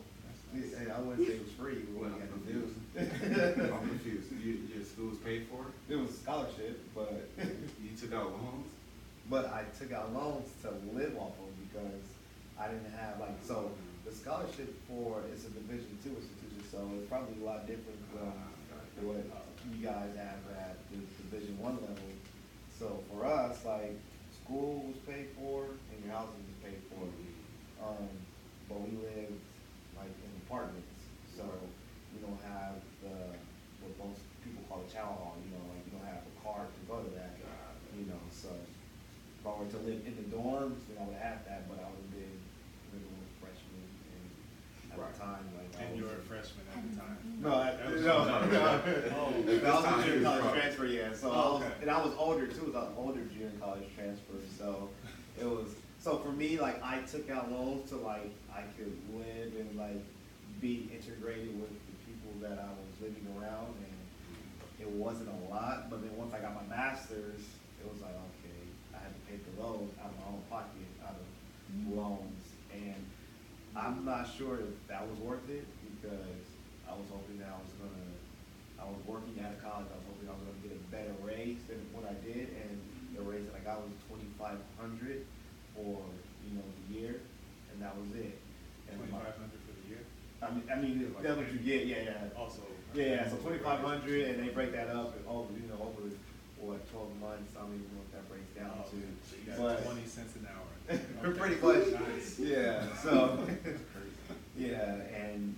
[0.55, 2.53] That's Yeah, I wouldn't say it was free, but what Well, you had I'm to
[2.53, 2.75] do.
[2.95, 3.73] confused.
[3.75, 4.33] I'm confused.
[4.41, 5.67] You, your school's paid for?
[5.93, 7.29] It was scholarship, but,
[7.83, 8.71] You took out loans?
[9.29, 12.03] but I took out loans to live off of because
[12.59, 13.73] I didn't have, like, so
[14.11, 18.35] the scholarship for, it's a Division two institution, so it's probably a lot different from
[19.07, 19.23] what
[19.71, 20.99] you guys have at the
[21.31, 22.11] Division one level.
[22.75, 23.95] So for us, like,
[24.35, 27.07] school was paid for and your housing was paid for.
[27.87, 28.11] Um,
[28.67, 29.39] but we lived
[29.95, 31.47] like in apartments, so
[32.11, 33.15] we don't have the,
[33.79, 36.67] what most people call a chow hall, you know, like you don't have a car
[36.67, 37.39] to go to that,
[37.95, 38.51] you know, so.
[39.41, 41.89] If I were to live in the dorms, then I would have that, but I
[41.89, 42.37] would have been
[42.93, 44.29] living with freshmen and
[45.11, 45.19] at Right.
[45.19, 45.89] the time, like.
[45.89, 47.19] And you were a freshman at the time.
[47.41, 48.81] no, I, That was- no, no, no, no.
[49.17, 51.75] Oh, I was a junior college probably- transfer, yeah, so oh, I Oh, was, okay.
[51.83, 54.89] and I was older too, I was an older junior college transfer, so
[55.41, 59.53] it was, so for me, like, I took out loans to like, I could live
[59.59, 60.03] and like
[60.61, 63.97] be integrated with the people that I was living around, and
[64.79, 67.41] it wasn't a lot, but then once I got my masters,
[67.81, 68.61] it was like, okay,
[68.95, 71.25] I had to pay for those out of my own pocket, out of
[71.73, 71.97] mm-hmm.
[71.99, 72.40] loans, and
[73.81, 75.65] I'm not sure if that was worth it,
[75.97, 76.45] because
[76.85, 78.09] I was hoping that I was gonna,
[78.77, 81.15] I was working out of college, I was hoping I was gonna get a better
[81.25, 82.77] raise than what I did, and
[83.17, 85.25] the raise that I got was twenty-five hundred
[85.73, 85.97] for,
[86.45, 87.25] you know, the year,
[87.73, 88.37] and that was it.
[88.93, 90.03] And my- Twenty-five hundred for the year?
[90.45, 92.37] I mean, I mean, that's what you get, yeah, yeah.
[92.37, 92.61] Also.
[92.61, 95.81] Uh, yeah, yeah, so twenty-five hundred, and they break that up and over, you know,
[95.81, 96.05] over,
[96.61, 99.01] what, twelve months, I don't even know what that breaks down Oh, to.
[99.25, 100.69] So you got But- twenty cents an hour.
[101.23, 102.39] Pretty much, Nice.
[102.39, 103.47] yeah, so,
[104.57, 105.55] yeah, and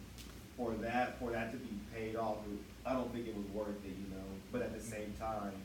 [0.56, 2.36] for that, for that to be paid off,
[2.84, 5.56] I don't think it was worth it, you know, but at the same time,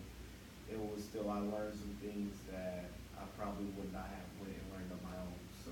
[0.71, 2.86] it was still, I learned some things that
[3.19, 5.71] I probably would not have went and learned on my own, so.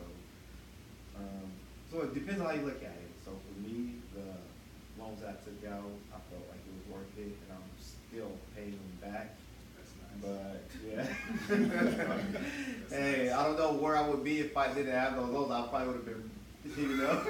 [1.15, 1.47] Um,
[1.89, 4.27] so it depends on how you look at it, so for me, the
[5.01, 8.31] loans that I took out, I felt like it was worth it, and I'm still
[8.55, 9.37] paying them back.
[10.21, 11.05] But yeah.
[12.89, 15.51] hey, I don't know where I would be if I didn't have those loans.
[15.51, 16.31] I probably would have been,
[16.77, 17.21] you know.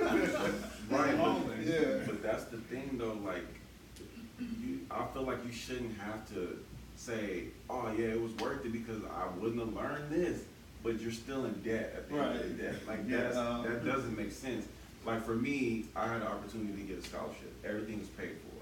[0.90, 1.98] Right, but, Yeah.
[2.06, 3.46] but that's the thing though, like,
[4.40, 6.60] you, I feel like you shouldn't have to
[6.96, 10.44] say, oh yeah, it was worth it because I wouldn't have learned this,
[10.84, 12.74] but you're still in debt at the end of the day.
[12.88, 14.66] Like, Yeah, that's, um, that doesn't make sense.
[15.06, 18.55] Like, for me, I had the opportunity to get a scholarship, everything was paid for.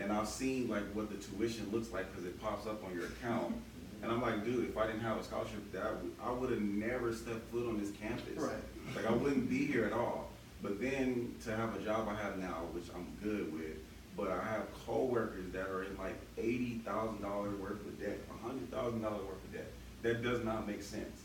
[0.00, 3.06] And I've seen like what the tuition looks like, cause it pops up on your
[3.06, 3.50] account.
[3.50, 4.04] Mm-hmm.
[4.04, 5.92] And I'm like, dude, if I didn't have a scholarship, that,
[6.24, 8.42] I would have never stepped foot on this campus.
[8.42, 8.96] Right.
[8.96, 10.30] Like, I wouldn't be here at all.
[10.62, 13.76] But then to have a job I have now, which I'm good with,
[14.16, 18.70] but I have coworkers that are in like eighty thousand dollars worth of debt, hundred
[18.70, 19.70] thousand dollars worth of debt.
[20.02, 21.22] That does not make sense.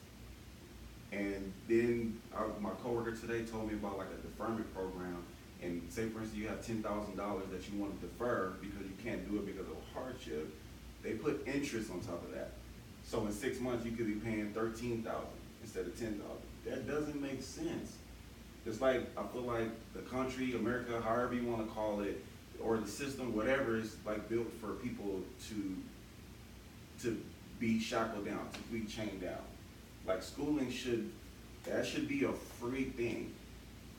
[1.11, 5.23] And then I, my coworker today told me about like a deferment program.
[5.61, 8.81] And say for instance, you have ten thousand dollars that you want to defer because
[8.81, 10.53] you can't do it because of hardship.
[11.01, 12.51] They put interest on top of that.
[13.03, 15.29] So in six months, you could be paying thirteen thousand
[15.63, 16.45] instead of ten thousand.
[16.65, 17.93] That doesn't make sense.
[18.65, 22.23] It's like, I feel like the country, America, however you wanna call it,
[22.59, 25.77] or the system, whatever, is like built for people to,
[27.03, 27.21] to
[27.59, 29.37] be shackled down, to be chained down.
[30.07, 31.11] Like schooling should,
[31.65, 33.33] that should be a free thing.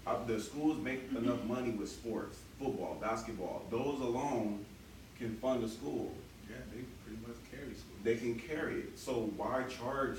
[0.07, 4.65] Uh, the schools make enough money with sports, football, basketball, those alone
[5.19, 6.13] can fund the school.
[6.49, 7.97] Yeah, they pretty much carry school.
[8.05, 10.19] They can carry it, so why charge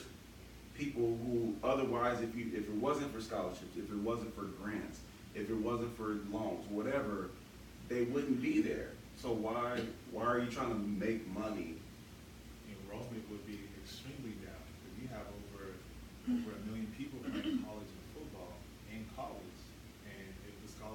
[0.77, 4.99] people who otherwise, if you, if it wasn't for scholarships, if it wasn't for grants,
[5.33, 7.29] if it wasn't for loans, whatever,
[7.87, 8.89] they wouldn't be there.
[9.15, 9.79] So why,
[10.11, 11.75] why are you trying to make money?
[12.67, 15.71] Enrollment would be extremely down, because we have over,
[16.27, 18.51] over a million people playing college and football
[18.91, 19.46] in college.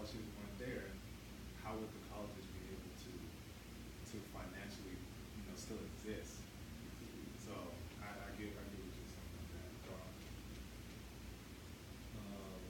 [0.02, 0.90] And if the scholarships weren't there,
[1.62, 3.12] how would the colleges be able to,
[4.10, 6.42] to financially, you know, still exist?
[7.46, 7.54] So,
[8.02, 10.10] I, I get, I get what you're saying on that, Carl.
[12.18, 12.66] Um,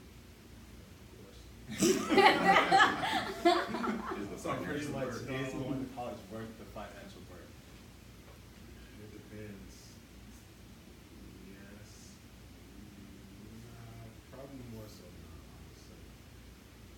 [4.21, 7.49] Is the So pretty much, is going to college worth the financial burden?
[9.01, 9.73] It depends.
[11.49, 12.13] Yes.
[13.65, 14.05] Nah,
[14.37, 16.05] probably more so now, honestly.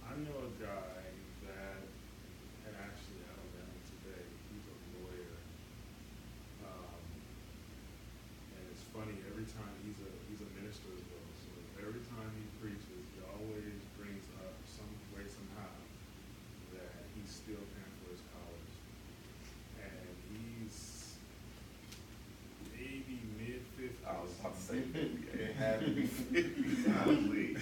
[0.04, 0.96] I know a guy
[1.44, 1.76] that
[2.64, 4.24] had actually out of Alabama today.
[4.48, 5.36] He's a lawyer.
[6.64, 7.04] Um,
[8.56, 11.28] and it's funny, every time he's a, he's a minister as well.
[11.36, 11.52] So
[11.84, 15.68] every time he preaches, he always brings up some way, somehow,
[16.72, 18.72] that he's still paying for his college.
[19.84, 21.12] And he's
[22.72, 24.00] maybe mid fifties.
[24.08, 27.60] I was about to say it had to be fifty, golly.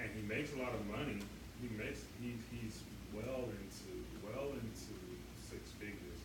[0.00, 1.20] And he makes a lot of money,
[1.62, 2.82] he makes, he, he's
[3.14, 3.92] well into,
[4.26, 4.94] well into
[5.38, 6.18] six figures.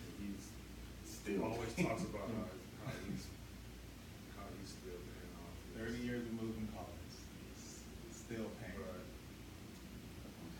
[0.00, 0.48] And he's
[1.04, 1.37] Still.
[1.52, 2.44] Always talks about how,
[2.84, 3.24] how he's,
[4.36, 5.52] how he's still paying off.
[5.56, 7.14] his- Thirty years removed from college,
[7.48, 8.76] he's he's still paying.
[8.78, 9.06] Right.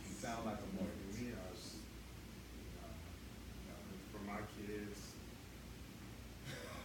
[0.06, 1.14] He sound like a For mortgage.
[1.18, 1.62] me, I was,
[2.80, 2.88] uh,
[3.68, 4.98] uh, for my kids,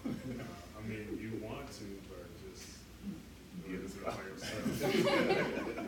[0.42, 2.84] uh, I mean, you want to, but just
[3.66, 4.64] do it by yourself.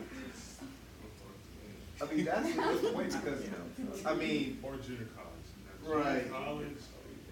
[1.98, 3.42] I mean, that's a good point because,
[4.04, 5.48] I mean, Or junior college.
[5.64, 6.30] Now, junior Right.
[6.30, 6.76] College,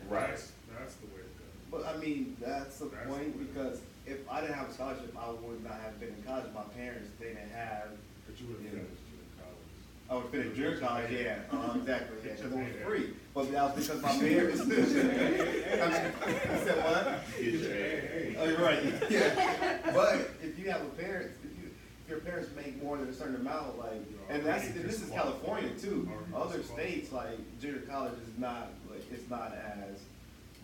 [0.08, 0.28] Right.
[0.30, 1.44] that's, that's the way to go.
[1.70, 2.36] but I mean,
[2.78, 5.80] that's the That's point the- because if I didn't have a scholarship, I would not
[5.80, 6.46] have been in college.
[6.54, 7.88] My parents didn't have,
[8.26, 10.10] But you would have finished junior college.
[10.10, 13.14] I would finish junior college, yeah, uh, exactly, yeah, 'cause your it was free.
[13.34, 14.60] But that was because my parents.
[14.62, 17.04] I mean, You said what?
[17.38, 18.42] Get your.
[18.42, 19.92] Oh, you're right, yeah.
[19.92, 21.70] But if you have a parent, if you,
[22.04, 25.10] if your parents make more than a certain amount, like, and that's, and this is
[25.10, 26.08] California too.
[26.34, 29.73] Other states, like junior college is not, like, it's not as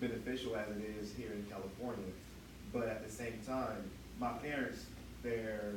[0.01, 2.13] beneficial as it is here in California.
[2.73, 4.87] But at the same time, my parents,
[5.23, 5.75] their,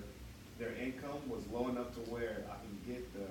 [0.59, 3.27] their income was low enough to where I can get the,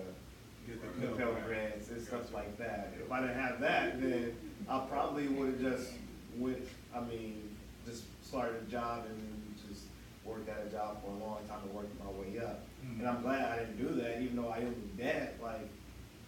[0.67, 2.93] Get the Pell Grants and stuff like that.
[3.05, 4.37] If I didn't have that, then
[4.69, 5.91] I probably would've just
[6.39, 9.87] went, I mean, just started a job and just
[10.25, 12.61] worked at a job for a long time and worked my way up.
[12.99, 13.25] And I'm mm-hmm.
[13.25, 15.69] glad I didn't do that, even though I am in debt, like,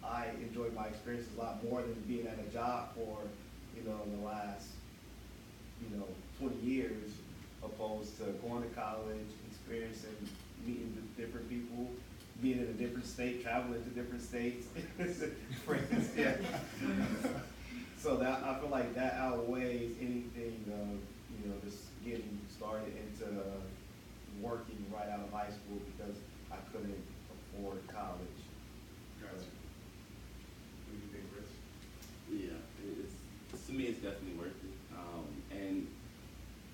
[0.03, 3.19] I enjoyed my experiences a lot more than being at a job for,
[3.75, 4.67] you know, in the last,
[5.81, 6.05] you know,
[6.39, 7.11] twenty years,
[7.63, 10.15] opposed to going to college, experiencing,
[10.65, 11.89] meeting the different people,
[12.41, 14.67] being in a different state, traveling to different states,
[15.65, 16.35] friends, yeah.
[17.97, 20.93] So that, I feel like that outweighs anything of,
[21.33, 23.33] you know, just getting started into
[24.39, 26.13] working right out of high school because
[26.51, 27.01] I couldn't
[27.33, 28.39] afford college.
[29.17, 29.49] Gotcha.
[30.85, 31.49] What do you think, Rich?
[32.29, 32.61] Yeah,
[33.01, 34.75] it's, to me, it's definitely worth it.
[34.95, 35.87] Um, and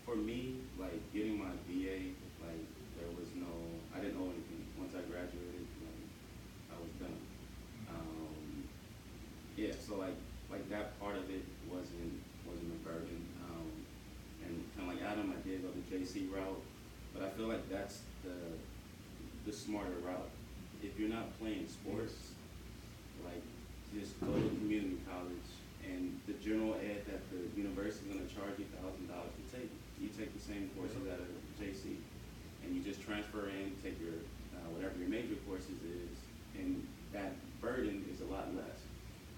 [0.06, 2.14] for me, like getting my BA,
[2.46, 2.62] like
[2.98, 3.50] there was no,
[3.96, 4.62] I didn't know anything.
[4.78, 6.06] Once I graduated, like
[6.70, 7.18] I was done.
[7.90, 8.70] Um,
[9.58, 10.18] yeah, so like,
[10.50, 13.26] like that part of it wasn't, wasn't a burden.
[13.50, 13.72] Um,
[14.46, 16.62] and kind of like Adam, I did go the JC route,
[17.14, 18.38] but I feel like that's the,
[19.50, 20.30] the smarter route.
[20.84, 22.14] If you're not playing sports,
[23.26, 23.42] like
[23.94, 25.61] just go to community college
[25.92, 30.08] and the general ed that the university's gonna charge you thousand dollars to take, you
[30.16, 31.28] take the same courses at a
[31.60, 32.00] JC.
[32.64, 34.22] And you just transfer in, take your,
[34.54, 36.14] uh, whatever your major courses is,
[36.54, 38.86] and that burden is a lot less.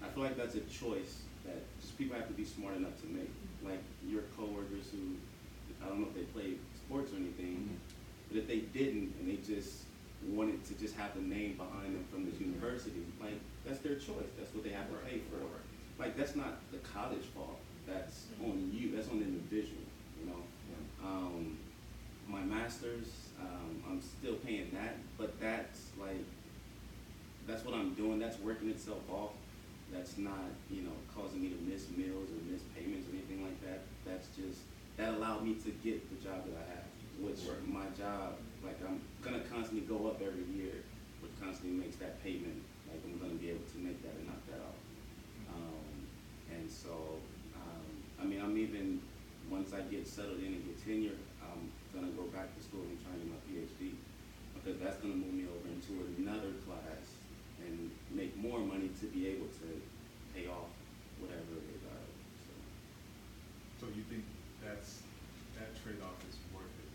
[0.04, 3.06] I feel like that's a choice that just people have to be smart enough to
[3.08, 3.32] make.
[3.64, 5.16] Like your coworkers who,
[5.80, 7.80] I don't know if they played sports or anything,
[8.28, 9.88] but if they didn't and they just
[10.28, 14.28] wanted to just have the name behind them from this university, like that's their choice.
[14.36, 15.40] That's what they have to pay for.
[15.98, 17.58] Like that's not the college fault.
[17.86, 18.94] That's on you.
[18.96, 19.82] That's on the individual.
[20.20, 20.42] You know.
[21.04, 21.58] Um,
[22.26, 26.24] my master's, um, I'm still paying that, but that's like
[27.46, 28.18] that's what I'm doing.
[28.18, 29.32] That's working itself off.
[29.92, 33.60] That's not, you know, causing me to miss meals or miss payments or anything like
[33.68, 33.84] that.
[34.06, 34.64] That's just
[34.96, 36.88] that allowed me to get the job that I have,
[37.20, 37.68] which Right.
[37.68, 40.82] my job, like I'm gonna constantly go up every year,
[41.20, 42.64] which constantly makes that payment.
[42.88, 44.78] Like I'm gonna be able to make that and knock that out.
[45.52, 46.08] Um,
[46.54, 47.18] and so,
[47.56, 47.84] um,
[48.20, 49.00] I mean, I'm even
[49.50, 52.96] once I get settled in and get tenure, I'm gonna go back to school and
[53.02, 53.94] try and get my PhD
[54.54, 57.20] because that's gonna move me over into another class
[57.60, 59.68] and make more money to be able to
[60.32, 60.72] pay off
[61.20, 62.16] whatever it is I owe.
[62.46, 62.52] So,
[63.80, 64.24] So you think
[64.64, 65.02] that's,
[65.58, 66.90] that trade-off is worth it?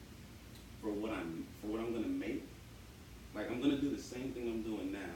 [0.81, 2.43] for what I'm for what I'm gonna make,
[3.35, 5.15] like I'm gonna do the same thing I'm doing now,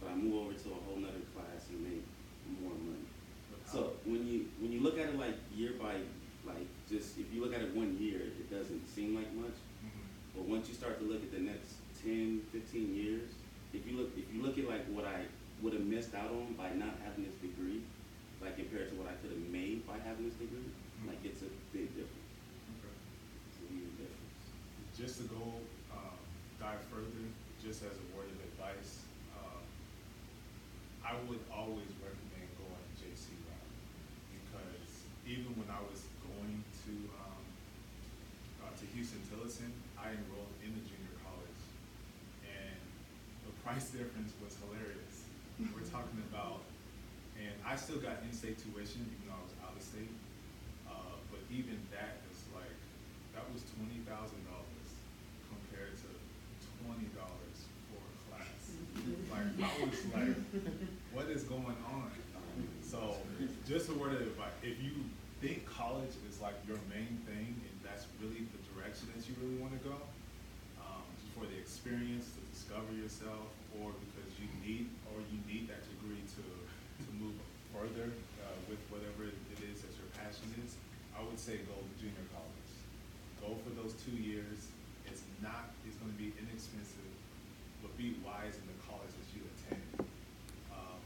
[0.00, 2.06] but I move over to a whole nother class and make
[2.62, 3.11] more money.
[3.72, 5.96] So when you when you look at it like year by
[6.44, 9.56] like just if you look at it one year, it doesn't seem like much.
[9.80, 10.04] Mhm.
[10.36, 13.30] But once you start to look at the next 10, 15 years,
[13.72, 15.24] if you look if you look at like what I
[15.62, 17.80] would have missed out on by not having this degree,
[18.42, 20.68] like compared to what I could have made by having this degree,
[21.06, 22.28] like it's a big difference.
[22.76, 22.92] Okay.
[23.48, 24.42] It's a huge difference.
[24.98, 25.44] Just to go,
[25.96, 26.18] um,
[26.60, 27.24] dive further,
[27.62, 29.06] just as a word of advice,
[29.38, 29.62] um,
[31.06, 33.70] I would always recommend going JC route.
[34.34, 36.92] Because even when I was going to,
[37.22, 37.42] um,
[38.66, 38.72] uh,
[39.42, 41.62] I enrolled in the junior college.
[42.46, 42.78] And
[43.42, 45.26] the price difference was hilarious.
[45.58, 46.62] We're talking about,
[47.34, 50.14] and I still got in-state tuition, even though I was out of state.
[50.86, 52.70] Uh, but even that was like,
[53.34, 54.88] that was twenty thousand dollars
[55.50, 56.10] compared to
[56.78, 57.58] twenty dollars
[57.90, 58.62] for a class.
[59.26, 60.38] Like, I was like,
[61.10, 62.14] what is going on?
[62.86, 63.18] So,
[63.66, 65.02] just a word of advice, if you
[65.42, 68.61] think college is like your main thing, and that's really the
[69.00, 69.96] direction you really wanna go,
[70.84, 73.48] um, for the experience, to discover yourself,
[73.80, 77.32] or because you need, or you need that degree to, to move
[77.72, 78.12] further,
[78.44, 80.76] uh, with whatever it is that your passion is,
[81.16, 82.72] I would say go to junior college.
[83.40, 84.68] Go for those two years,
[85.08, 87.08] it's not, it's gonna be inexpensive,
[87.80, 90.04] but be wise in the college that you attend.
[90.68, 91.00] Um,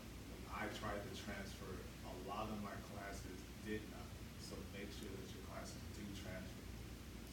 [0.51, 1.71] I tried to transfer,
[2.03, 4.11] a lot of my classes did not,
[4.43, 6.67] so make sure that your classes do transfer.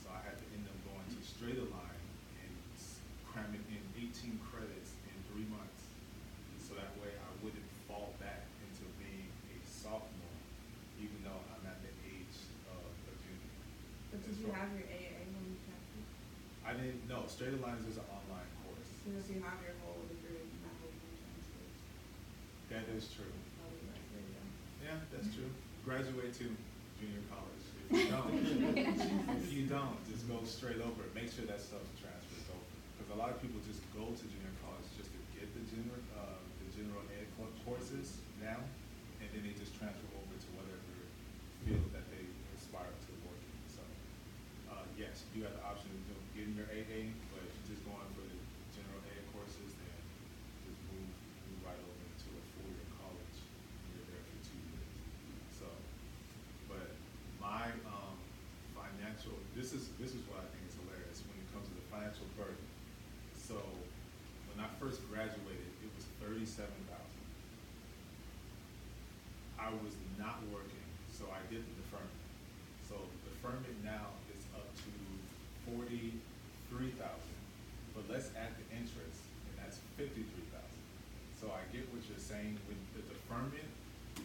[0.01, 2.03] So I had to end up going to straight line
[2.43, 5.83] and s- cramming in eighteen credits in three months.
[6.63, 10.39] So that way I wouldn't fall back into being a sophomore,
[10.99, 12.35] even though I'm at the age
[12.67, 13.55] of a junior.
[14.11, 16.07] But did As you far- have your AA when you transferred?
[16.73, 18.89] I didn't, no, straight lines is an online course.
[19.05, 21.69] So did you have your whole degree in that whole when you transferred?
[22.73, 23.29] That is true.
[23.61, 24.41] Oh, right, there you go.
[24.81, 25.53] Yeah, that's true.
[25.85, 26.49] Graduate to
[26.97, 27.61] junior college.
[27.77, 28.33] If you don't,
[29.37, 31.05] if you don't, just go straight over.
[31.05, 31.13] it.
[31.13, 32.65] Make sure that stuff transfers over.
[32.97, 36.01] Because a lot of people just go to junior college just to get the general,
[36.17, 38.57] uh, the general ed co- courses now,
[39.21, 40.89] and then they just transfer over to whatever
[41.61, 42.25] field that they
[42.57, 43.53] aspire to work in.
[43.69, 43.85] So,
[44.73, 48.25] uh, yes, you have the option of doing- getting your AA, but just going for
[48.25, 48.37] the
[48.73, 49.97] general ed courses, then
[50.65, 51.09] just move,
[51.47, 53.37] move right over into a four-year college.
[53.93, 54.93] You're there for two years.
[55.53, 55.67] So,
[56.69, 56.89] but
[57.37, 58.17] my, um,
[58.73, 61.85] financial, this is, this is what I think is hilarious when it comes to the
[61.93, 62.65] financial burden.
[63.37, 63.61] So,
[64.49, 67.25] when I first graduated, it was thirty-seven thousand.
[69.57, 72.19] I was not working, so I did the deferment.
[72.85, 74.13] So the deferment now
[75.73, 77.37] forty-three thousand,
[77.97, 80.83] but let's add the interest, and that's fifty-three thousand.
[81.41, 83.67] So I get what you're saying with the deferment,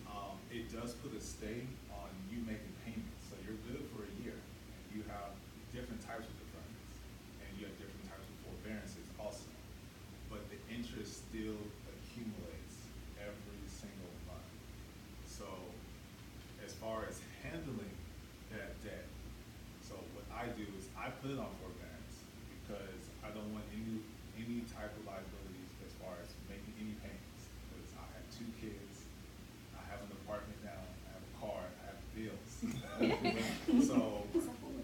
[0.06, 4.12] um, it does put a stay on you making payments, so you're good for a
[4.22, 4.36] year.
[4.36, 5.34] And you have
[5.74, 6.94] different types of deferments,
[7.42, 9.50] and you have different types of forbearances also.
[10.30, 11.58] But the interest still
[11.90, 12.76] accumulates
[13.18, 14.52] every single month.
[15.26, 15.48] So
[16.62, 17.96] as far as handling
[18.54, 19.08] that debt,
[19.82, 20.68] so what I do
[21.08, 22.20] I put it on forbearance
[22.60, 24.04] because I don't want any,
[24.36, 27.48] any type of liabilities as far as making any payments.
[27.64, 29.08] Because I have two kids,
[29.72, 32.52] I have an apartment now, I have a car, I have bills.
[33.88, 34.28] So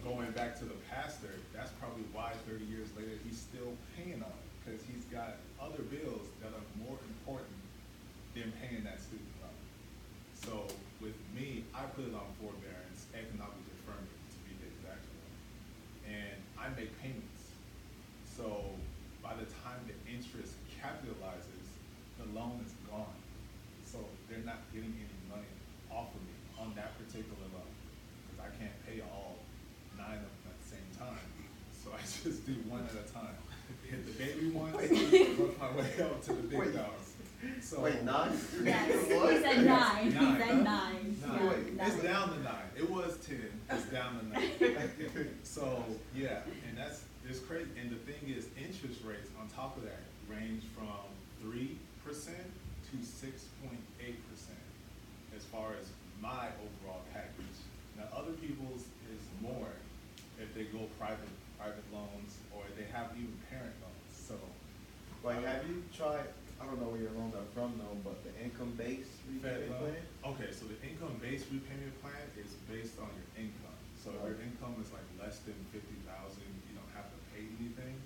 [0.00, 4.32] going back to the pastor, that's probably why thirty years later, he's still paying on
[4.32, 4.48] it.
[4.64, 7.60] Because he's got other bills that are more important
[8.32, 9.60] than paying that student loan.
[10.40, 10.72] So
[11.04, 15.32] with me, I put it on forbearance, economic deferment to be the exact one.
[16.08, 17.52] And I make payments.
[18.24, 18.72] So
[19.20, 21.68] by the time the interest capitalizes,
[22.16, 23.20] the loan is gone.
[23.84, 25.46] So they're not getting any money
[25.90, 27.70] off of me on that particular loan.
[28.26, 29.38] Because I can't pay all
[29.96, 31.22] nine of them at the same time.
[31.72, 33.38] So I just do one at a time.
[33.88, 34.76] Hit the baby ones,
[35.38, 36.74] work my way up to the big Wait.
[36.74, 37.12] dogs.
[37.60, 38.32] So Wait, nine?
[38.64, 40.38] Yes, he said nine, he Nine, huh?
[40.38, 41.76] said nine, Nine.
[41.76, 41.86] yeah.
[41.86, 42.04] It's nine.
[42.04, 42.68] down to nine.
[42.76, 43.48] It was ten.
[43.70, 44.88] It's down to nine.
[45.44, 45.84] So
[46.16, 47.68] yeah, and that's it's crazy.
[47.80, 50.88] And the thing is, interest rates on top of that range from
[51.42, 52.48] three percent
[52.90, 54.58] to six point eight percent
[55.36, 55.88] as far as
[56.22, 57.56] my overall package.
[57.96, 59.68] Now, other people's is more
[60.40, 64.12] if they go private private loans or they have even parent loans.
[64.12, 64.36] So
[65.20, 66.28] Like, have you tried,
[66.60, 69.92] I don't know where your loans are from though, but the income-based repayment loan?
[69.92, 70.32] plan?
[70.32, 73.76] Okay, so the income-based repayment plan is based on your income.
[74.00, 77.40] So if your income is like less than fifty thousand, you don't have to pay
[77.56, 77.96] anything,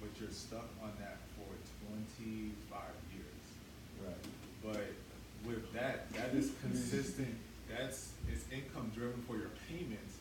[0.00, 1.48] but you're stuck on that for
[1.88, 3.44] twenty-five years.
[4.04, 4.24] Right.
[4.60, 4.92] But
[5.48, 7.32] with that, that is consistent,
[7.72, 10.15] that's, it's income driven for your payments,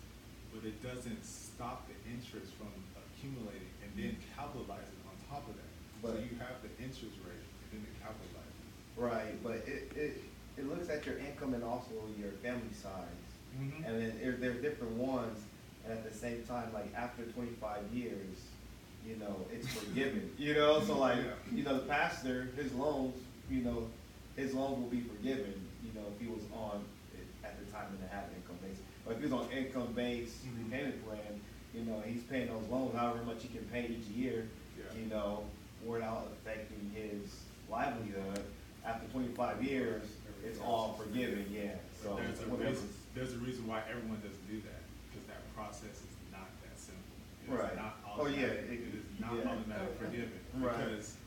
[0.55, 5.71] but it doesn't stop the interest from accumulating and then capitalizing on top of that.
[6.01, 8.63] So you have the interest rate and then the capitalizes.
[8.97, 10.23] Right, but it, it,
[10.57, 13.21] it looks at your income and also your family size.
[13.59, 13.85] Mhm.
[13.87, 15.39] And then there, there are different ones,
[15.83, 18.35] and at the same time, like after twenty-five years,
[19.07, 21.31] you know, it's forgiven, you know, so like, Yeah.
[21.55, 23.15] you know, the pastor, his loans,
[23.49, 23.87] you know,
[24.35, 25.53] his loans will be forgiven,
[25.83, 26.83] you know, if he was on,
[27.13, 28.25] it at the time when they had
[29.05, 30.65] But if he was on income based Mhm.
[30.71, 31.41] repayment plan,
[31.73, 34.47] you know, he's paying those loans, however much he can pay each year,
[34.77, 34.99] Yeah.
[34.99, 35.45] you know,
[35.85, 38.43] without affecting his livelihood.
[38.83, 40.03] After twenty-five years,
[40.43, 42.15] it's all forgiven, yeah, so.
[42.17, 42.69] There's a whatever.
[42.69, 46.77] reason, there's a reason why everyone doesn't do that, because that process is not that
[46.79, 47.01] simple.
[47.47, 47.75] It is Right.
[47.75, 49.49] not Oh, yeah, automatic- it- It is not yeah.
[49.51, 50.77] automatic forgiving, Right.
[50.77, 51.17] because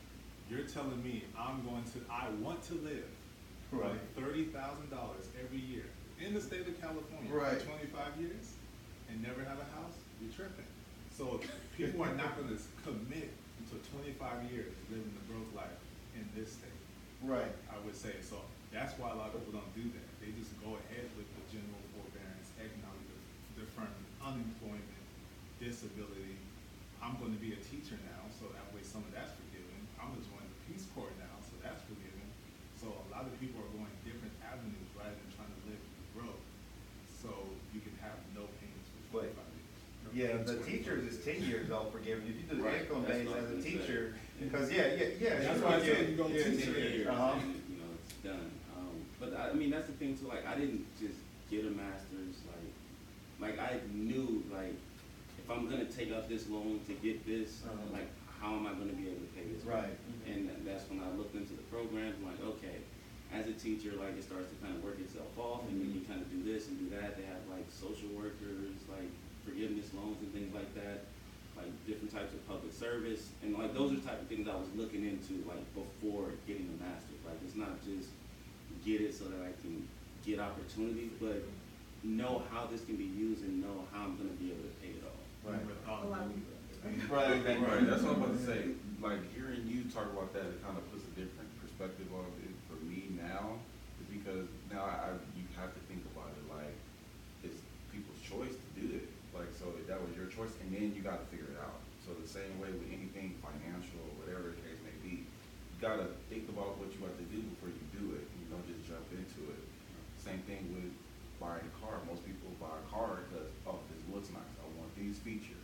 [0.49, 3.07] you're telling me I'm going to, I want to live
[3.73, 3.99] on Right.
[4.15, 5.85] thirty thousand dollars every year
[6.19, 7.57] in the state of California Right.
[7.61, 8.53] for twenty-five years
[9.09, 10.67] and never have a house, you're tripping.
[11.15, 11.39] So
[11.75, 15.79] people are not gonna commit until twenty-five years living the broke life
[16.15, 16.75] in this state.
[17.23, 17.51] Right.
[17.71, 18.39] I would say, so
[18.71, 20.07] that's why a lot of people don't do that.
[20.23, 25.03] They just go ahead with the general forbearance, economic de- deferment, unemployment,
[25.59, 26.39] disability.
[27.03, 29.79] I'm gonna be a teacher now, so that way some of that's forgiven.
[29.99, 32.27] I'm gonna join the Peace Corps now, so that's forgiven.
[32.79, 35.83] So a lot of people are going different avenues rather than trying to live
[36.15, 36.39] broke.
[37.11, 37.31] So
[37.75, 39.79] you can have no payments for But- twenty-five years.
[40.07, 42.27] No Yeah, the teachers is ten years old forgiven.
[42.27, 44.15] If you do the Right, income that's base what I as a was gonna teacher,
[44.41, 45.39] because yeah, yeah, yeah.
[45.39, 46.91] That's you why I would said get- you go yeah, teach ten it.
[46.91, 47.39] years, Uh-huh.
[47.39, 48.51] and, you know, it's done.
[48.75, 51.71] Um, but I, I mean, that's the thing too, like, I didn't just get a
[51.71, 52.67] master's, like,
[53.39, 54.75] like, I knew, like,
[55.39, 57.79] if I'm gonna take out this loan to get this, Uh-huh.
[57.95, 59.63] like, how am I gonna be able to pay this?
[59.63, 59.87] back?
[59.87, 59.97] Right.
[60.27, 62.83] And that's when I looked into the programs, I'm like, okay,
[63.31, 66.03] as a teacher, like, it starts to kind of work itself off, and then you
[66.03, 69.07] kind of do this and do that, they have, like, social workers, like,
[69.49, 71.09] forgiveness loans and things like that,
[71.57, 74.55] like, different types of public service, and like, those are the type of things I
[74.55, 78.09] was looking into, like, before getting a master's, like, it's not just
[78.85, 79.87] get it so that I can
[80.25, 81.43] get opportunities, but
[82.03, 84.95] know how this can be used and know how I'm gonna be able to pay
[84.95, 85.19] it off.
[85.43, 85.59] Right.
[85.65, 86.55] With all A lot of the- people.
[87.11, 87.43] Right.
[87.43, 88.71] Right, that's what I'm about to say,
[89.03, 92.55] like, hearing you talk about that, it kind of puts a different perspective on it
[92.71, 93.59] for me now,
[93.99, 96.71] is because now I, you have to think about it, like,
[97.43, 97.59] it's
[97.91, 101.27] people's choice to do it, like, so that was your choice, and then you gotta
[101.27, 101.83] figure it out.
[102.07, 106.07] So the same way with anything financial, or whatever the case may be, you gotta
[106.31, 109.03] think about what you have to do before you do it, you don't just jump
[109.11, 109.63] into it.
[110.15, 110.91] Same thing with
[111.43, 114.91] buying a car, most people buy a car because, oh, this looks nice, I want
[114.95, 115.63] these features,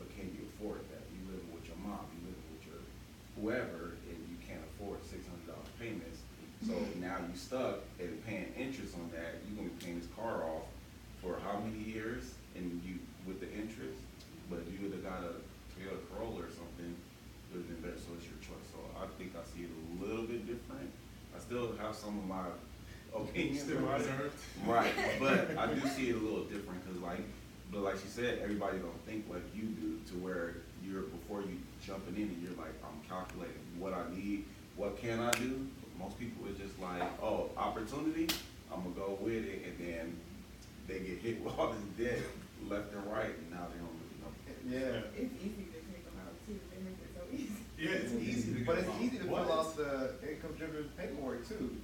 [0.00, 1.04] but can you afford that?
[1.12, 2.80] You living with your mom, you living with your
[3.36, 6.24] whoever, and you can't afford six hundred dollar payments.
[6.64, 7.04] So mm-hmm.
[7.04, 10.68] now you stuck and paying interest on that, you gonna be paying this car off
[11.20, 12.32] for how many years?
[12.54, 13.98] And you, with the interest,
[14.46, 15.42] but if you would've got a
[15.74, 18.62] Toyota Corolla or something, it would've been better, so it's your choice.
[18.70, 20.86] So I think I see it a little bit different.
[21.34, 22.44] I still have some of my
[23.14, 24.10] opinions Still about it.
[24.10, 24.34] reserved.
[24.66, 27.20] Right, but I do see it a little different, cause like,
[27.70, 31.56] but like she said, everybody don't think like you do, to where you're, before you
[31.86, 35.64] jumping in and you're like, I'm calculating what I need, what can I do?
[35.96, 38.26] Most people is just like, oh, opportunity,
[38.72, 40.16] I'm gonna go with it, and then
[40.88, 42.18] they get hit with all this debt
[42.68, 44.32] left and right, and now they don't really know.
[44.66, 45.02] Yeah.
[45.16, 47.62] It's easy to take them out too, they make it so easy.
[47.84, 49.02] Yeah, it's easy to get But it's along.
[49.02, 51.76] easy to What fill out the income driven paperwork too.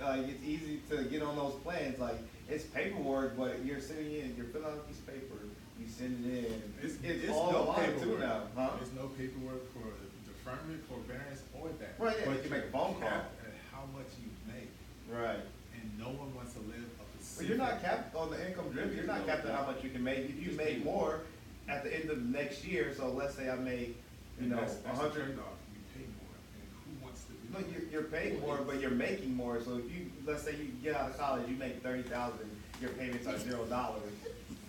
[0.00, 4.34] Like, it's easy to get on those plans, like, it's paperwork, but you're sending in,
[4.36, 5.34] you're filling out a piece of paper,
[5.80, 6.62] you send it in.
[6.80, 8.20] It's, It's all no online too paperwork.
[8.20, 8.70] now, huh?
[8.78, 9.82] There's no paperwork for
[10.30, 11.94] deferment, forbearance, or that.
[11.98, 13.08] Right, yeah, But you can make a phone call.
[13.10, 13.26] At
[13.72, 14.70] how much you make,
[15.10, 15.40] Right.
[15.74, 18.70] and no one wants to live up a But you're not capped on the income
[18.70, 20.18] driven, you're not capped on how much you can make.
[20.30, 21.22] If you make more
[21.68, 23.96] at the end of next year, so let's say I make,
[24.38, 25.24] you And know, that's, a that's hundred.
[25.26, 27.68] trade-off, you pay more, and who wants to do No, that?
[27.72, 30.94] you're, you're paying more, but you're making more, so if you, let's say you get
[30.96, 32.48] out of college, you make thirty thousand,
[32.80, 34.02] your payments are zero dollars.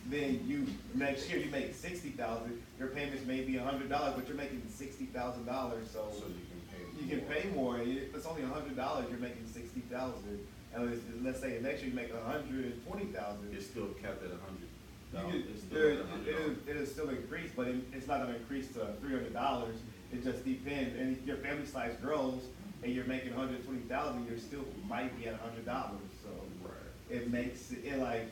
[0.09, 0.65] Then you,
[0.95, 4.37] next year, you make sixty thousand, your payments may be a hundred dollars, but you're
[4.37, 7.03] making sixty thousand dollars, so So you can pay.
[7.03, 10.45] you can pay more, if it's only a hundred dollars, you're making sixty thousand.
[10.73, 13.49] And let's, let's say next year you make a hundred and twenty thousand.
[13.53, 14.65] It's still capped at a hundred
[15.13, 15.33] You dollars.
[15.33, 16.57] could- It's still there- at a hundred It'll, dollars.
[16.67, 19.75] it'll still increase, but it, it's not gonna increase to three hundred dollars,
[20.13, 22.41] it just depends, and if your family size grows,
[22.83, 26.29] and you're making hundred twenty thousand, you're still might be at hundred dollars, so.
[26.63, 26.73] Right.
[27.09, 28.31] It makes, it like,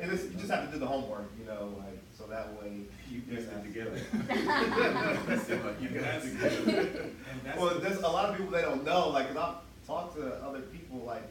[0.00, 2.82] and it's, you just have to do the homework, you know, like, so that way.
[3.10, 4.00] You pieced it together.
[4.28, 7.00] And Seemed like you got that's- it together.
[7.02, 7.58] And that's.
[7.58, 10.60] Well, there's a lot of people they don't know, like, 'cause I've talked to other
[10.62, 11.22] people, like,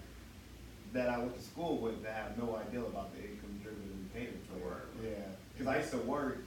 [0.94, 3.22] that I went to school with that have no idea about the
[4.58, 5.06] income driven payment plan.
[5.06, 5.18] Right, right.
[5.18, 6.38] Yeah, cause I used to work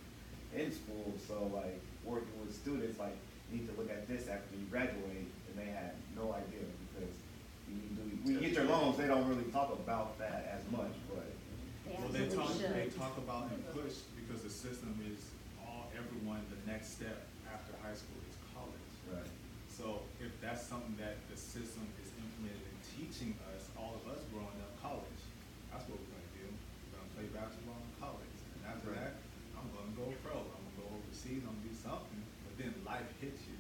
[0.55, 3.17] in school, so like, working with students, like,
[3.51, 7.15] you need to look at this after you graduate, and they had no idea, because
[7.69, 10.63] you need to, when you get your loans, they don't really talk about that as
[10.73, 11.27] much, but.
[11.87, 15.19] They Well, they talk, absolutely they talk about and push, because the system is
[15.59, 18.91] all, everyone, the next step after high school is college.
[19.11, 19.27] Right.
[19.67, 24.23] So if that's something that the system is implemented and teaching us, all of us
[24.31, 25.23] growing up, college,
[25.73, 26.47] that's what we're gonna do.
[26.47, 29.11] We're gonna play basketball in college, and after Right.
[29.11, 29.15] that,
[29.59, 33.09] I'm gonna go pro, I'm gonna go overseas, I'm gonna do something, but then life
[33.19, 33.59] hits you.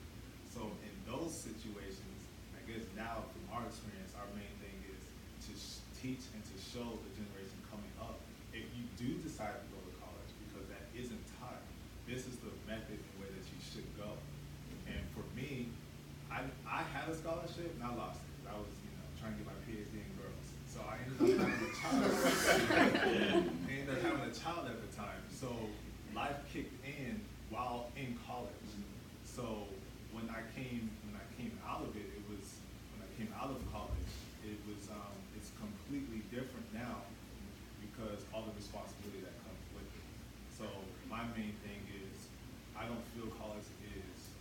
[0.49, 2.19] So in those situations,
[2.55, 5.03] I guess now from our experience, our main thing is
[5.49, 8.21] to sh- teach and to show the generation coming up,
[8.53, 11.63] if you do decide to go to college, because that isn't taught,
[12.09, 14.11] this is the method and way that you should go.
[14.91, 15.71] And for me,
[16.33, 18.43] I, I had a scholarship and I lost it.
[18.51, 20.47] I was, you know, trying to get my PhD in girls.
[20.67, 22.11] So I ended up having a child.
[22.91, 25.23] I ended up having a child at the time.
[25.31, 25.51] So
[26.15, 27.21] life kicked in
[27.51, 28.71] while in college.
[29.23, 29.67] So
[30.11, 32.59] when I came, when I came out of it, it was,
[32.95, 34.11] when I came out of college,
[34.43, 37.07] it was, um, it's completely different now
[37.83, 40.07] because all the responsibility that comes with it.
[40.55, 40.67] So
[41.21, 42.33] my main thing is,
[42.73, 44.33] I don't feel college is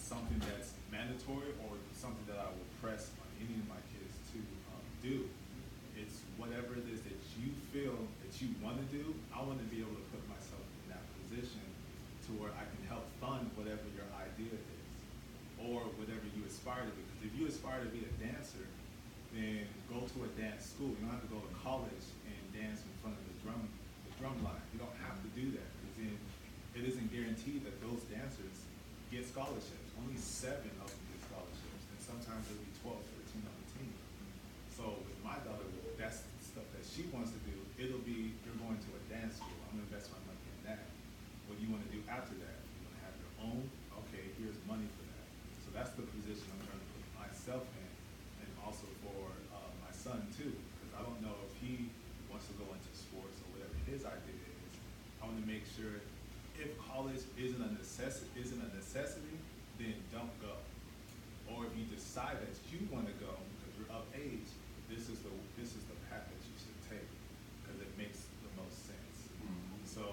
[0.00, 4.40] something that's mandatory or something that I will press on any of my kids to
[4.72, 5.28] um, do.
[5.92, 9.12] It's whatever it is that you feel that you want to do.
[9.36, 11.60] I want to be able to put myself in that position
[12.24, 14.88] to where I can help fund whatever your idea is
[15.60, 17.04] or whatever you aspire to be.
[17.12, 18.64] Because if you aspire to be a dancer,
[19.36, 20.96] then go to a dance school.
[20.96, 23.60] You don't have to go to college and dance in front of the drum,
[24.08, 24.64] the drum line.
[24.72, 26.16] You don't have to do that because then
[26.72, 26.88] it
[27.42, 28.54] isn't that those dancers
[29.10, 29.90] get scholarships.
[29.98, 32.94] Only seven of them get scholarships, and sometimes there'll be 12,
[33.34, 33.92] 13 on the team.
[34.78, 35.66] So with my daughter,
[35.98, 37.58] that's stuff that she wants to do.
[37.82, 39.58] It'll be you're going to a dance school.
[39.66, 40.86] I'm gonna invest my money in that.
[41.50, 42.58] What do you want to do after that?
[42.62, 43.62] You want to have your own?
[44.06, 45.26] Okay, here's money for that.
[45.66, 47.90] So that's the position I'm trying to put myself in,
[48.46, 51.90] and also for uh, my son too, because I don't know if he
[52.30, 54.72] wants to go into sports or whatever his idea is.
[55.18, 56.02] I want to make sure
[56.62, 59.34] if college isn't a necessity, isn't a necessity,
[59.82, 60.54] then don't go.
[61.50, 64.46] Or if you decide that you want to go because you're of age,
[64.86, 67.08] this is the this is the path that you should take
[67.60, 69.16] because it makes the most sense.
[69.84, 70.06] So,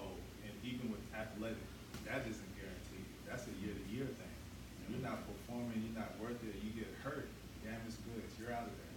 [0.44, 1.62] and even with athletic,
[2.04, 3.08] that isn't guaranteed.
[3.24, 4.36] That's a year to year thing.
[4.84, 7.30] If you're not performing, you're not worth it, you get hurt,
[7.64, 8.90] damn it's good, you're out of there.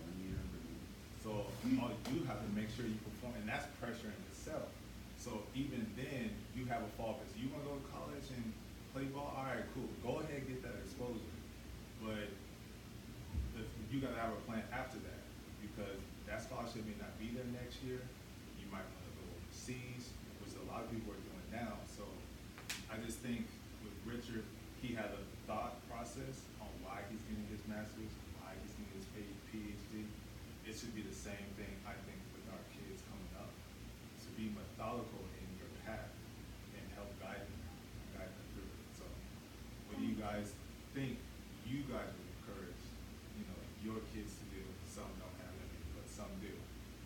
[1.23, 1.47] So
[1.79, 4.67] all you have to make sure you perform, and that's pressure in itself.
[5.15, 8.45] So even then, you have a fall because you want to go to college and
[8.93, 9.33] play ball.
[9.33, 9.89] All right, cool.
[10.05, 11.33] Go ahead, get that exposure.
[12.01, 12.29] But
[13.57, 15.21] the, you got to have a plan after that
[15.61, 15.99] because
[16.29, 18.01] that scholarship may not be there next year.
[18.61, 20.13] You might want to go overseas,
[20.45, 21.81] which a lot of people are doing now.
[21.89, 22.05] So
[22.89, 23.49] I just think
[23.81, 24.45] with Richard,
[24.81, 29.07] he had a thought process on why he's getting his master's, why he's getting his
[29.49, 30.03] PhD.
[30.67, 33.51] It should be the same thing, I think, with our kids coming up.
[33.51, 36.11] To be methodical in your path
[36.75, 37.61] and help guide them,
[38.15, 38.87] guide them through it.
[38.95, 39.05] So,
[39.87, 40.51] what do you guys
[40.95, 41.19] think
[41.67, 42.81] you guys would encourage,
[43.39, 44.63] you know, your kids to do?
[44.87, 46.51] Some don't have any, but some do.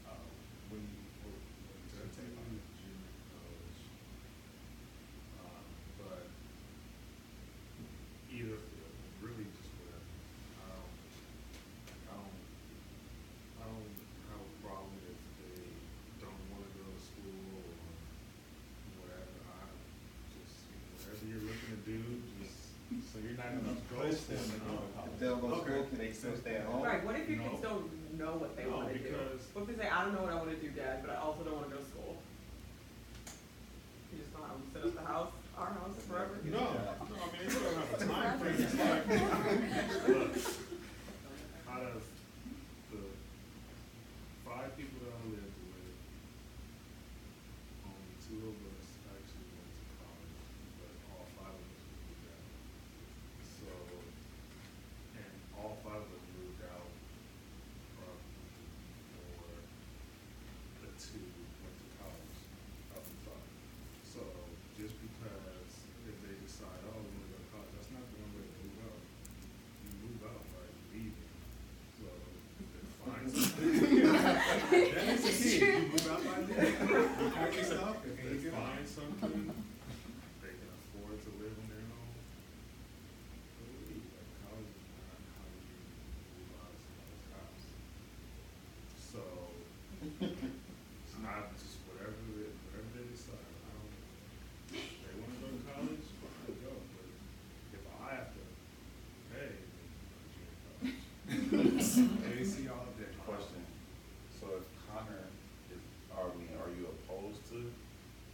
[0.05, 0.17] Uh,
[0.69, 1.37] what do you, what,
[1.77, 2.65] what's your take on it?
[2.77, 3.81] Junior college.
[5.41, 5.61] Uh,
[5.97, 6.25] but
[8.29, 10.05] either field, really just whatever.
[10.61, 10.93] I don't,
[12.05, 12.37] I don't,
[13.57, 13.95] I don't
[14.29, 15.63] have a problem if they
[16.21, 17.73] don't wanna go to school or
[19.01, 19.41] whatever.
[19.47, 19.73] I
[20.37, 20.69] just,
[21.01, 21.95] whatever you're looking to do,
[22.43, 22.59] just,
[23.11, 24.51] So you're not gonna Go push for them it.
[24.53, 26.83] to go to If they don't go to school, can they still stay at home?
[26.83, 27.69] Right, what if your kids No.
[27.69, 27.87] don't
[28.19, 28.99] know what they No, wanna do?
[28.99, 31.17] because- What if they say, I don't know what I wanna do, dad, but I
[31.23, 32.13] also don't wanna go to school?
[34.11, 36.35] You just gonna have them sit at the house, our house forever?
[36.43, 39.03] No, no, I mean, you don't have a time frame, it's like,
[40.07, 40.31] look,
[41.67, 42.01] out of
[42.91, 43.01] the
[44.47, 45.95] five people that I lived with,
[47.83, 50.39] only two of us actually went to college,
[50.79, 52.47] but all five of us moved out.
[53.59, 53.67] So,
[55.19, 56.87] and all five of us moved out
[57.99, 58.47] probably
[59.11, 59.51] for
[60.81, 61.27] the two
[61.61, 62.39] went to college,
[62.95, 63.51] of the five.
[64.07, 64.21] So,
[64.79, 65.71] just because
[66.07, 68.55] if they decide, oh, we wanna go to college, that's not the one way to
[68.63, 69.01] move out.
[69.83, 71.31] You move out by leaving,
[71.99, 72.07] so
[72.57, 73.67] then find something.
[74.67, 75.59] That is the key.
[75.59, 78.87] You move out by then, you They find out.
[78.87, 79.53] something,
[80.41, 81.85] they can afford to live on their
[86.17, 87.65] somebody's house.
[88.97, 89.21] So,
[90.21, 93.93] it's not just whatever, they- whatever they decide, I don't,
[94.73, 97.05] if they wanna go to college, fine, go, but
[97.77, 98.41] if I have to
[99.29, 100.25] pay, then I'm
[101.53, 102.41] going to college.
[102.41, 103.13] AC all day.
[103.27, 103.61] Question,
[104.39, 105.27] so if Connor
[105.69, 105.83] is,
[106.15, 107.59] are we, are you opposed to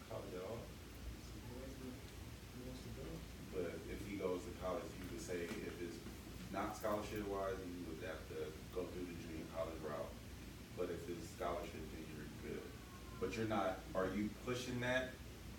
[0.06, 0.62] college at all?
[1.26, 3.10] So whoever who wants to go.
[3.58, 5.98] But if he goes to college, you would say if it's
[6.54, 8.36] not scholarship wise, you would have to
[8.76, 10.12] go through the junior college route.
[10.76, 12.68] But if it's scholarship, then you're good.
[13.24, 15.16] But you're not, are you pushing that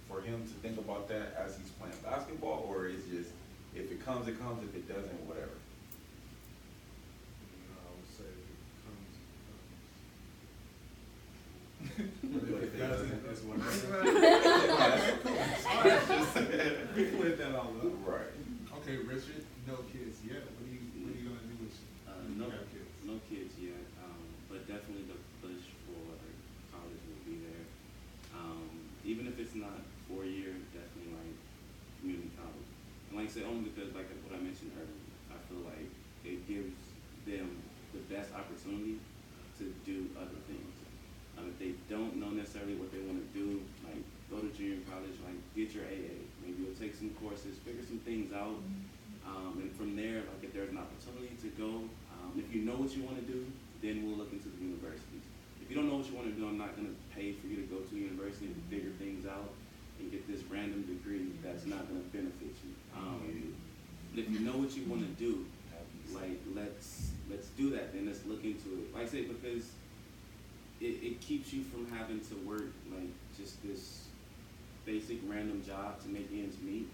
[0.06, 2.68] for him to think about that as he's playing basketball?
[2.68, 3.32] Or is just,
[3.74, 5.56] if it comes, it comes, if it doesn't, whatever?
[7.72, 8.60] No, I would say if
[12.04, 13.80] it comes, it But if it doesn't, it's whatever.
[15.72, 16.84] Right.
[16.94, 17.96] We cleared that all up.
[18.04, 18.28] Right.
[18.84, 20.44] Okay, Richard, no kids yet.
[20.44, 21.24] What are you, what are you
[33.24, 35.88] like I said, only because like what I mentioned earlier, I feel like
[36.28, 36.76] it gives
[37.24, 37.56] them
[37.96, 39.00] the best opportunity
[39.56, 40.68] to do other things.
[41.40, 44.84] Um, if they don't know necessarily what they want to do, like go to junior
[44.92, 46.20] college, like get your AA.
[46.44, 48.60] Maybe you'll take some courses, figure some things out,
[49.24, 52.76] um, and from there, like if there's an opportunity to go, um, if you know
[52.76, 53.48] what you want to do,
[53.80, 55.24] then we'll look into the universities.
[55.64, 57.48] If you don't know what you want to do, I'm not going to pay for
[57.48, 59.48] you to go to a university and figure things out
[59.96, 62.43] and get this random degree that's not going to benefit
[64.16, 65.46] if you know what you want to do,
[66.14, 67.92] like let's let's do that.
[67.92, 68.94] Then let's look into it.
[68.94, 69.70] Like I say, because
[70.80, 74.08] it, it keeps you from having to work like just this
[74.84, 76.88] basic random job to make ends meet.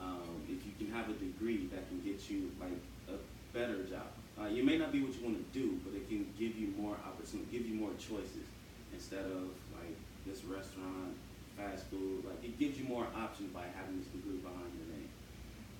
[0.00, 2.78] Um, if you can have a degree that can get you like
[3.08, 3.18] a
[3.56, 4.06] better job,
[4.40, 6.72] uh, it may not be what you want to do, but it can give you
[6.78, 8.46] more opportunity, give you more choices
[8.92, 11.18] instead of like this restaurant,
[11.56, 12.24] fast food.
[12.24, 15.10] Like it gives you more options by having this degree behind your name.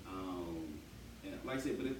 [0.07, 0.68] Um,
[1.29, 1.97] and like I said, but if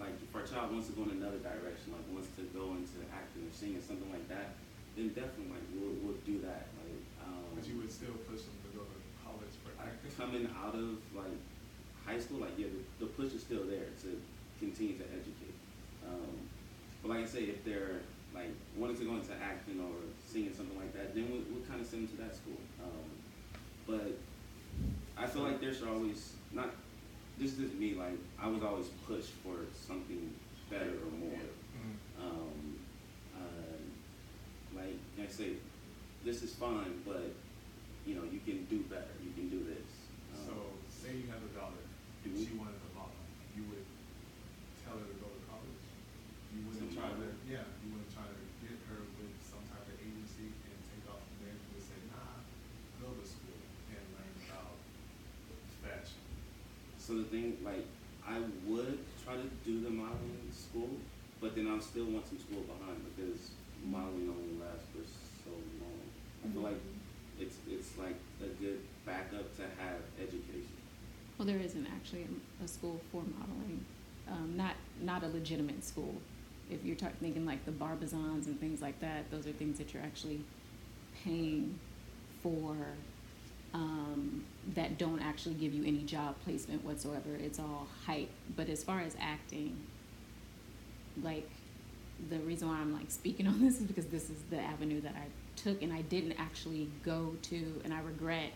[0.00, 3.04] like if our child wants to go in another direction, like wants to go into
[3.12, 4.56] acting or singing, or something like that,
[4.96, 6.70] then definitely like we'll, we'll do that.
[6.80, 10.10] Like um, But you would still push them to go to college for acting?
[10.18, 11.38] coming out of like
[12.04, 14.08] high school, like yeah, the, the push is still there to
[14.58, 15.56] continue to educate.
[16.06, 16.48] Um,
[17.02, 18.02] but like I say, if they're
[18.34, 19.94] like wanting to go into acting or
[20.26, 22.58] singing something like that, then we'll, we'll kind of send them to that school.
[22.82, 23.06] Um,
[23.86, 24.18] but
[25.16, 26.70] I feel like there should always not.
[27.38, 27.94] This is me.
[27.94, 30.32] Like I was always pushed for something
[30.70, 31.44] better or more.
[31.74, 31.96] Mm.
[32.22, 32.78] Um,
[33.34, 33.78] uh,
[34.76, 35.58] like I say,
[36.24, 37.34] this is fine, but
[38.06, 39.14] you know you can do better.
[39.22, 39.90] You can do this.
[40.34, 40.52] Um, So,
[40.88, 41.82] say you have a daughter,
[42.24, 43.18] and she wanted to model,
[43.56, 43.86] you would
[44.86, 45.82] tell her to go to college?
[46.54, 47.34] You wouldn't try to, model?
[47.50, 51.18] yeah, you wouldn't try to get her with some type of agency and take off
[51.22, 52.40] from there, you would say, nah,
[53.02, 53.58] go to school
[53.90, 54.78] and learn about
[55.82, 56.22] fashion.
[57.14, 57.86] So the thing, like,
[58.26, 60.90] I would try to do the modeling in school,
[61.40, 63.52] but then I'll still want some school behind because
[63.86, 65.04] modeling only lasts for
[65.44, 66.00] so long.
[66.44, 66.80] I feel like
[67.38, 70.74] it's it's like a good backup to have education.
[71.38, 72.26] Well, there isn't actually
[72.60, 73.84] a, a school for modeling,
[74.28, 76.16] um, not not a legitimate school.
[76.68, 79.94] If you're talking thinking like the Barbizons and things like that, those are things that
[79.94, 80.40] you're actually
[81.22, 81.78] paying
[82.42, 82.74] for
[83.74, 84.44] um,
[84.74, 87.34] that don't actually give you any job placement whatsoever.
[87.38, 88.30] It's all hype.
[88.56, 89.76] But as far as acting,
[91.22, 91.48] like
[92.30, 95.14] the reason why I'm like speaking on this is because this is the avenue that
[95.16, 98.52] I took and I didn't actually go to and I regret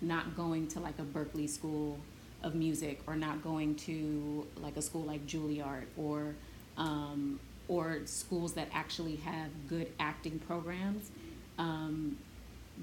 [0.00, 1.98] not going to like a Berklee school
[2.42, 6.34] of music or not going to like a school like Juilliard or
[6.76, 11.10] um, or schools that actually have good acting programs
[11.58, 12.16] um,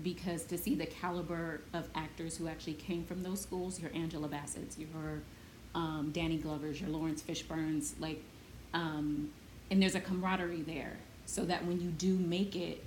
[0.03, 4.27] because to see the caliber of actors who actually came from those schools your Angela
[4.27, 5.21] Bassett's your
[5.75, 8.21] um, Danny Glover's your Laurence Fishburne's like
[8.73, 9.29] um,
[9.71, 12.83] and there's a camaraderie there so that when you do make it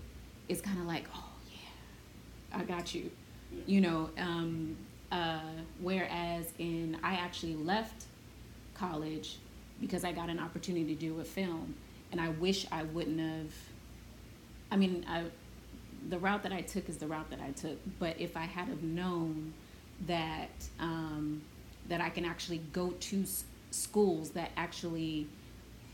[0.48, 3.10] it's kind of like oh yeah i got you
[3.66, 4.76] you know um,
[5.10, 5.38] uh,
[5.80, 8.06] whereas in i actually left
[8.74, 9.38] college
[9.80, 11.74] because i got an opportunity to do a film
[12.10, 13.52] and i wish i wouldn't have
[14.70, 15.24] i mean I,
[16.08, 17.78] the route that i took is the route that i took.
[17.98, 19.52] But if i had have known
[20.06, 20.50] that
[20.80, 21.42] um,
[21.88, 25.26] that i can actually go to s- schools that actually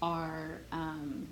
[0.01, 1.27] are um,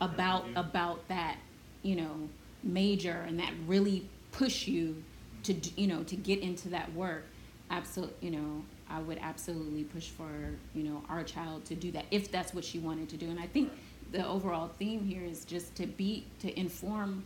[0.00, 1.36] about about that
[1.82, 2.28] you know
[2.62, 5.02] major and that really push you
[5.44, 7.24] to you know to get into that work
[7.70, 10.28] absolutely you know i would absolutely push for
[10.74, 13.26] you know our child to do that if that's what she wanted to do.
[13.30, 13.72] And i think
[14.10, 17.24] the overall theme here is just to be to inform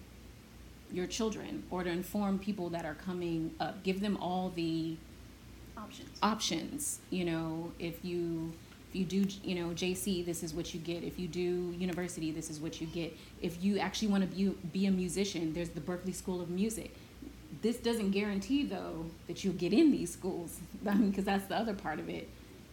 [0.93, 3.83] your children or to inform people that are coming up.
[3.83, 4.97] Give them all the
[5.77, 6.19] Options.
[6.23, 8.53] options you know if you
[8.91, 11.03] if you do you know jc this is what you get.
[11.03, 13.17] If you do university this is what you get.
[13.41, 16.95] If you actually want to be, be a musician there's the Berklee school of music.
[17.63, 21.99] This doesn't guarantee though that you'll get in these schools because that's the other part
[21.99, 22.29] of it.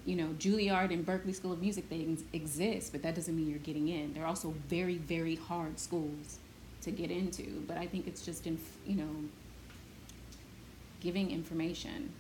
[0.06, 3.50] You know juilliard and Berklee school of music they ex- exist but that doesn't mean
[3.50, 4.14] you're getting in.
[4.14, 6.38] They're also very very hard schools
[6.82, 9.14] to get into but i think it's just in you know
[11.02, 12.12] giving information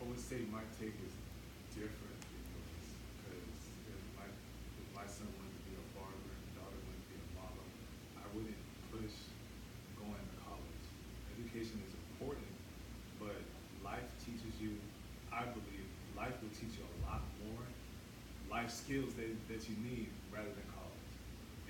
[0.00, 1.14] I would say my take is
[1.78, 2.18] different
[3.22, 3.54] because
[3.86, 5.30] if my, son
[5.62, 7.62] be a barber and daughter be a model,
[8.18, 8.58] I wouldn't
[8.90, 9.14] push
[9.94, 10.84] going to college.
[11.38, 12.50] Education is important,
[13.22, 13.38] but
[13.86, 14.74] life teaches you,
[15.30, 15.86] I believe,
[16.18, 17.62] life will teach you a lot more
[18.50, 21.10] life skills that, that you need rather than college.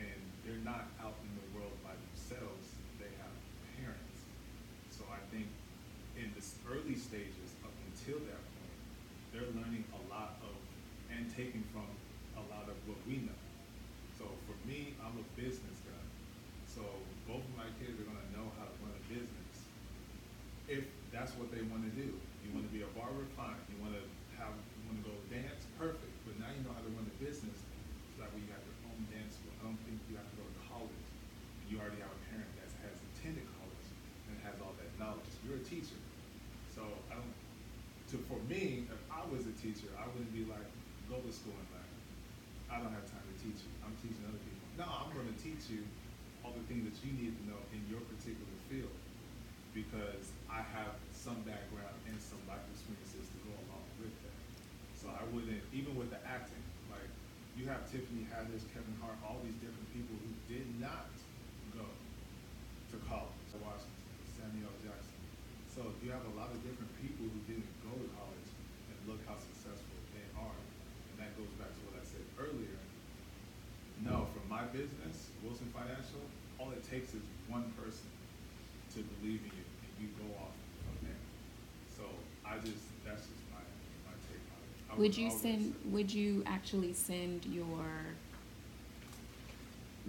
[0.01, 2.65] And they're not out in the world by themselves,
[2.97, 3.35] they have
[3.77, 4.25] parents.
[4.89, 5.47] So I think
[6.19, 8.79] in the s- early stages up until that point,
[9.33, 10.55] they're they're learning a lot of,
[11.09, 11.89] and taking from
[12.37, 13.41] a lot of what we know.
[14.21, 16.05] So for me, I'm a business guy.
[16.69, 16.85] So
[17.25, 19.55] both of my kids are gonna know how to run a business.
[20.69, 22.13] If that's what they wanna do.
[22.45, 23.57] You wanna be a barber, fine.
[23.73, 24.05] You wanna
[24.37, 26.13] have, you wanna go dance, perfect.
[26.29, 28.79] But now you know how to run a business, so that way you have your
[28.93, 29.53] own dance school.
[29.65, 31.07] I don't think you have to go to college.
[31.65, 33.89] And you already have a parent that has attended college
[34.29, 35.32] and has all that knowledge.
[35.43, 35.99] You're a teacher.
[36.71, 37.35] So I don't,
[38.15, 40.67] to, for me, if I was a teacher, I wouldn't be like,
[41.11, 41.93] go to school and like,
[42.71, 43.73] I don't have time to teach you.
[43.85, 44.65] I'm teaching other people.
[44.81, 45.85] No, I'm gonna teach you
[46.41, 48.95] all the things that you need to know in your particular field.
[49.77, 54.41] Because I have some background and some life experiences to go along with that.
[54.97, 56.61] So I wouldn't, even with the acting,
[56.93, 57.09] like,
[57.57, 61.09] you have Tiffany Haddish, Kevin Hart, all these different people who did not
[61.73, 63.97] go to college, to Washington,
[64.37, 65.12] Samuel Jackson.
[65.73, 68.51] So you have a lot of different people who didn't go to college
[68.93, 70.59] and look how successful they are.
[71.09, 72.77] And that goes back to what I said earlier.
[74.05, 76.21] No, for my business, Wilson Financial,
[76.61, 78.11] all it takes is one person
[78.95, 80.53] to believe in you and you go off
[80.85, 81.23] from there.
[81.97, 82.05] So
[82.45, 83.65] I just, that's just my,
[84.05, 84.93] my take on it.
[84.93, 88.13] I Would you send, say- would you actually send your,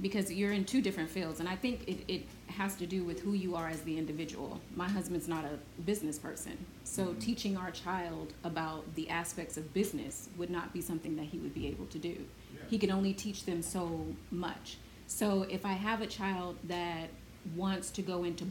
[0.01, 3.19] because you're in two different fields, and I think it, it has to do with
[3.21, 4.59] who you are as the individual.
[4.75, 7.19] My husband's not a business person, so Mhm.
[7.19, 11.53] teaching our child about the aspects of business would not be something that he would
[11.53, 12.25] be able to do.
[12.55, 12.61] Yeah.
[12.69, 14.77] He can only teach them so much.
[15.07, 17.09] So if I have a child that
[17.55, 18.45] wants to go into,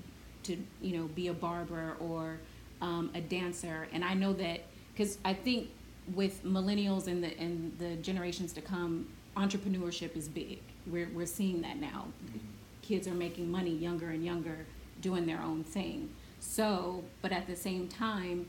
[0.45, 2.39] to, you know, be a barber or
[2.81, 4.61] um, a dancer, and I know that,
[4.93, 5.71] because I think
[6.15, 10.59] with millennials and the, and the generations to come, entrepreneurship is big.
[10.87, 12.07] We're, we're seeing that now.
[12.25, 12.41] Mhm.
[12.83, 14.67] Kids are making money younger and younger,
[15.01, 16.11] doing their own thing.
[16.41, 18.47] So, but at the same time,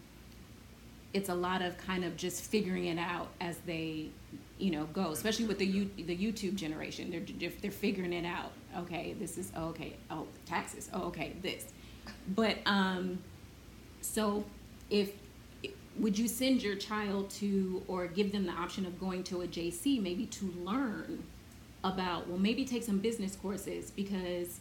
[1.13, 4.07] it's a lot of kind of just figuring it out as they,
[4.57, 5.11] you know, go.
[5.11, 8.51] Especially with the you, the YouTube generation, they're they're, they're figuring it out.
[8.77, 9.93] Okay, this is oh, okay.
[10.09, 10.89] Oh, taxes.
[10.91, 11.65] Oh, okay, this.
[12.35, 13.19] But um,
[14.01, 14.43] so
[14.89, 15.11] if
[15.99, 19.47] would you send your child to or give them the option of going to a
[19.47, 21.23] JC maybe to learn
[21.83, 24.59] about well maybe take some business courses because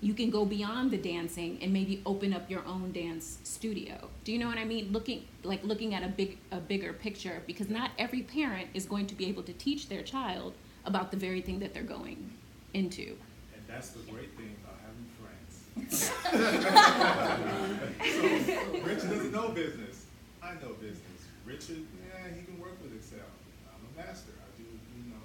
[0.00, 4.10] you can go beyond the dancing and maybe open up your own dance studio.
[4.24, 4.92] Do you know what I mean?
[4.92, 9.06] Looking like looking at a big a bigger picture because not every parent is going
[9.06, 10.52] to be able to teach their child
[10.84, 12.30] about the very thing that they're going
[12.74, 13.16] into.
[13.54, 16.12] And that's the great thing about having friends.
[18.12, 20.04] so Richard doesn't know business.
[20.42, 21.00] I know business.
[21.46, 23.24] Richard, yeah, he can work with Excel.
[23.72, 24.32] I'm a master.
[24.36, 25.24] I do, you know,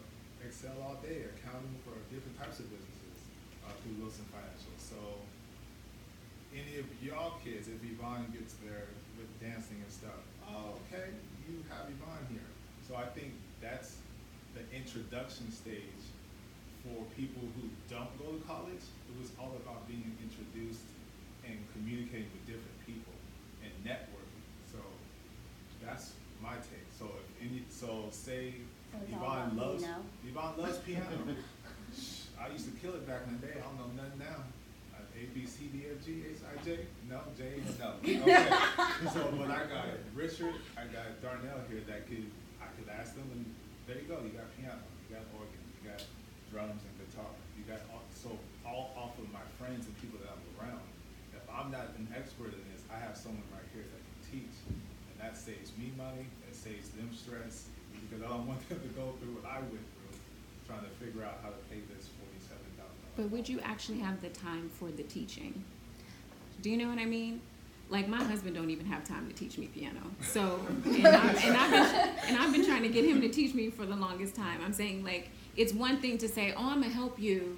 [0.77, 3.17] All day, accounting for different types of businesses
[3.65, 4.69] uh, through Wilson Financial.
[4.77, 5.01] So
[6.53, 8.85] any of y'all kids, if Yvonne gets there
[9.17, 11.09] with dancing and stuff, oh, okay,
[11.49, 12.45] you have Yvonne here.
[12.85, 13.97] So I think that's
[14.53, 16.05] the introduction stage
[16.85, 18.85] for people who don't go to college.
[19.09, 20.85] It was all about being introduced
[21.49, 23.17] and communicating with different people
[23.65, 24.45] and networking.
[24.69, 24.77] So
[25.81, 26.13] that's
[26.45, 26.85] my take.
[26.93, 28.61] So if any, so say
[28.93, 30.01] All Yvonne loves, know?
[30.27, 31.17] Yvonne loves piano.
[32.39, 33.53] I used to kill it back in the day.
[33.57, 34.47] I don't know nothing now.
[34.95, 36.87] Uh, A, B, C, D, F, G, H, I, J?
[37.09, 37.99] No, J, no.
[38.23, 38.47] Okay.
[39.11, 42.31] So, but I got Richard, I got Darnell here that could,
[42.63, 43.43] I could ask them and
[43.87, 44.21] there you go.
[44.23, 44.79] You got piano,
[45.09, 45.99] you got organ, you got
[46.53, 47.29] drums and guitar.
[47.57, 48.31] You got, all so
[48.61, 50.85] all off of my friends and people that I'm around.
[51.33, 54.55] If I'm not an expert in this, I have someone right here that can teach.
[54.69, 57.67] And that saves me money, it saves them stress,
[58.09, 60.17] because I don't want them to go through what I went through,
[60.67, 63.15] trying to figure out how to pay this forty-seven thousand dollars.
[63.15, 65.63] But would you actually have the time for the teaching?
[66.61, 67.41] Do you know what I mean?
[67.89, 70.01] Like my husband don't even have time to teach me piano.
[70.21, 73.55] So and, I'm, and I've been and I've been trying to get him to teach
[73.55, 74.61] me for the longest time.
[74.63, 77.57] I'm saying like it's one thing to say, oh, I'm gonna help you.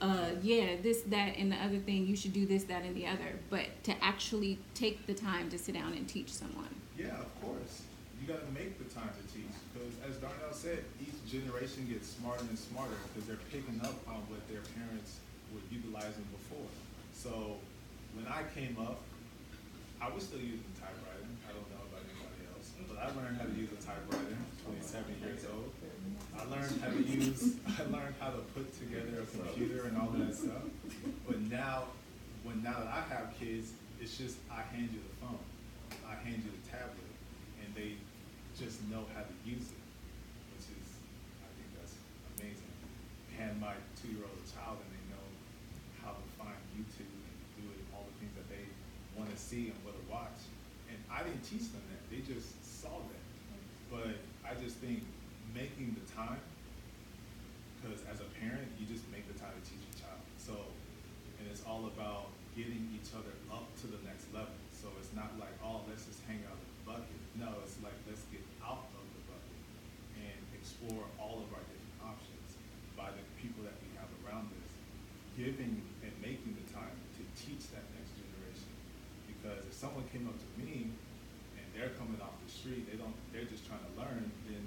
[0.00, 2.04] Uh, yeah, this, that, and the other thing.
[2.06, 3.38] You should do this, that, and the other.
[3.50, 6.74] But to actually take the time to sit down and teach someone.
[6.98, 7.82] Yeah, of course.
[8.20, 9.21] You gotta make the time to
[10.08, 14.42] as Darnell said, each generation gets smarter and smarter, because they're picking up on what
[14.50, 15.22] their parents
[15.54, 16.66] were utilizing before.
[17.14, 17.56] So,
[18.14, 19.00] when I came up,
[20.02, 23.46] I was still using typewriter, I don't know about anybody else, but I learned how
[23.46, 24.34] to use a typewriter,
[24.66, 25.70] twenty-seven years old.
[26.34, 30.10] I learned how to use, I learned how to put together a computer and all
[30.18, 30.66] that stuff.
[31.26, 31.94] But now,
[32.42, 33.70] when now that I have kids,
[34.02, 35.38] it's just I hand you the phone,
[36.10, 37.06] I hand you the tablet,
[37.62, 37.94] and they
[38.58, 39.82] just know how to use it,
[40.52, 40.88] which is,
[41.40, 41.94] I think that's
[42.36, 42.74] amazing.
[43.42, 45.26] Hand my two-year-old a child and they know
[45.98, 48.62] how to find YouTube and do it, all the things that they
[49.18, 50.46] want to see and what to watch.
[50.86, 53.26] And I didn't teach them that; they just saw that.
[53.90, 55.02] But I just think
[55.50, 56.38] making the time,
[57.82, 60.22] because as a parent, you just make the time to teach your child.
[60.38, 60.54] So,
[61.42, 64.54] and it's all about getting each other up to the next level.
[64.70, 67.20] So it's not like, oh, let's just hang out in the bucket.
[67.42, 69.58] No, it's like, let's get out of the bucket
[70.30, 72.54] and explore all of our different options
[73.02, 74.72] by the people that we have around us,
[75.36, 78.68] giving and making the time to teach that next generation.
[79.28, 80.92] Because if someone came up to me
[81.56, 84.62] and they're coming off the street, they don't, they're just trying to learn, then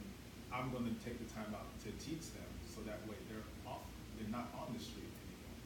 [0.50, 3.84] I'm gonna take the time out to teach them, so that way they're off,
[4.18, 5.60] they're not on the street anymore.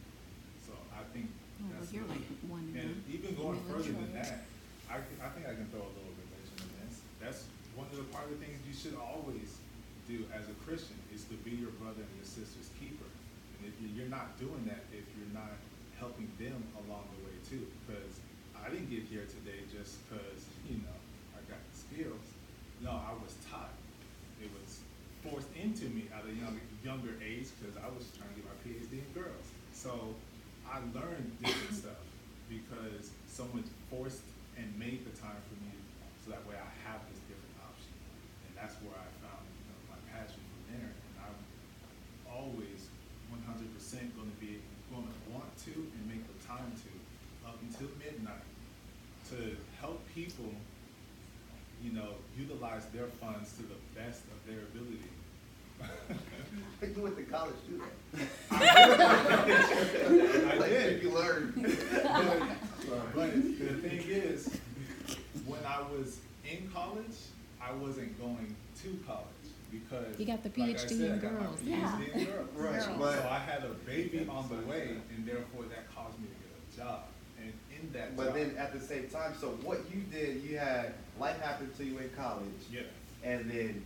[0.65, 1.29] So I think
[1.61, 1.93] Well, that's.
[1.93, 3.13] you're really- like one And now.
[3.13, 4.45] even going further than that,
[4.89, 7.01] I, I think I can throw a little religion in this.
[7.21, 7.45] That's
[7.77, 9.61] one of the part of the things you should always
[10.09, 13.05] do as a Christian, is to be your brother and your sister's keeper.
[13.59, 15.51] And if you- you're not doing that, if you're not
[15.99, 18.19] helping them along the way too, because
[18.55, 20.95] I didn't get here today just because, you know,
[21.35, 22.25] I got the skills.
[22.79, 23.73] No, I was taught.
[24.39, 24.79] It was
[25.23, 28.55] forced into me at a young, younger age, because I was trying to get my
[28.63, 29.51] PhD in girls.
[29.73, 30.15] So
[30.65, 31.99] I learned different stuff
[32.47, 34.23] because someone forced
[34.55, 35.71] and made the time for me,
[36.23, 37.91] so that way I have this different option.
[38.47, 40.91] And that's where I found, you know, my passion from there.
[40.95, 41.39] And I'm
[42.25, 42.68] always
[43.89, 44.59] percent gonna be,
[44.91, 46.89] gonna want to and make the time to,
[47.49, 48.35] up until midnight,
[49.29, 50.53] to help people,
[51.83, 54.99] you know, utilize their funds to the best of their ability.
[56.81, 57.81] You went to college, do
[58.13, 58.21] that.
[58.51, 61.03] I Like, did.
[61.03, 61.53] You learned.
[61.61, 62.41] But,
[63.15, 64.59] but the thing is,
[65.45, 66.19] when I was
[66.49, 67.17] in college,
[67.61, 69.38] I wasn't going to college
[69.71, 70.19] because.
[70.19, 71.59] You got the like I PhD said, in I got my girls.
[71.61, 72.49] PhD in girls.
[72.55, 76.27] Right, So but- I had a baby on the way and therefore that caused me
[76.27, 76.99] to get a job.
[77.41, 78.17] And in that job.
[78.17, 81.83] But then at the same time, so what you did, you had, life happen to
[81.85, 82.45] you in college.
[82.71, 82.81] Yeah.
[83.23, 83.85] And then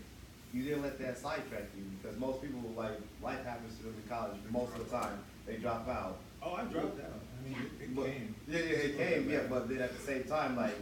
[0.54, 4.08] you didn't let that sidetrack you, because most people, like, life happens to them in
[4.10, 5.18] college, most of the time,
[5.48, 6.20] they drop out.
[6.44, 7.20] Oh, I dropped out.
[7.40, 8.36] I mean, it, it But- came.
[8.48, 10.76] Yeah, yeah, it came, yeah, but then at the same time, like,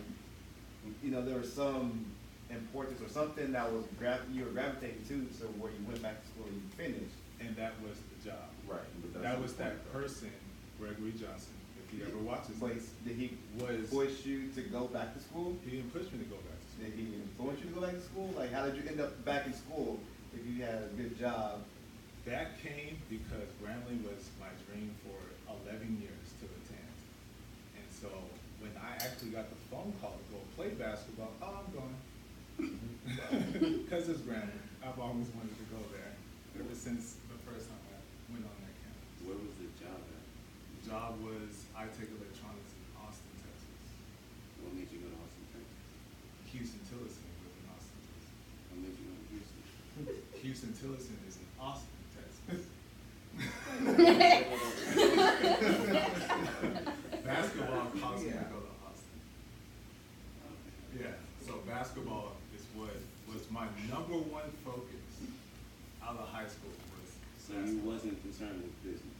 [1.03, 2.05] you know, there were some
[2.51, 6.21] importance or something that was gra- you were gravitating to, so where you went back
[6.21, 7.15] to school and you finished.
[7.41, 8.45] And that was the job.
[8.67, 8.85] Right.
[9.01, 9.99] but that's That the was that point, though.
[9.99, 10.31] person,
[10.79, 14.85] Gregory Johnson, if he ever watches But this, did he was, push you to go
[14.85, 15.57] back to school?
[15.65, 16.85] he didn't push me to go back to school.
[16.85, 18.29] Did he influence you to go back to school?
[18.37, 19.97] Like, how did you end up back in school
[20.37, 21.65] if you had a good job?
[22.29, 25.17] That came because Grambling was my dream for
[25.49, 26.93] eleven years to attend.
[27.73, 28.13] And so
[28.61, 31.95] when I actually got the phone call to go play basketball, oh, I'm going.
[33.89, 34.61] Cause it's Grambling.
[34.85, 36.13] I've always wanted to go there,
[36.61, 37.97] ever since the first time I
[38.29, 39.17] went on that campus.
[39.25, 40.21] Where was the job at?
[40.77, 43.81] The job was I Take Electronics in Austin, Texas.
[44.61, 45.73] What made you go to Austin, Texas?
[46.53, 48.29] Huston Tillotson was in Austin, Texas.
[48.69, 49.65] What made you go to Houston?
[50.37, 52.69] Huston Tillotson is in Austin, Texas.
[57.25, 59.17] Basketball caused me to go to Austin.
[60.93, 61.13] Yeah,
[61.45, 62.30] so basketball is what was
[63.51, 65.03] my number one focus
[65.99, 69.19] out of high school was So you wasn't concerned with business?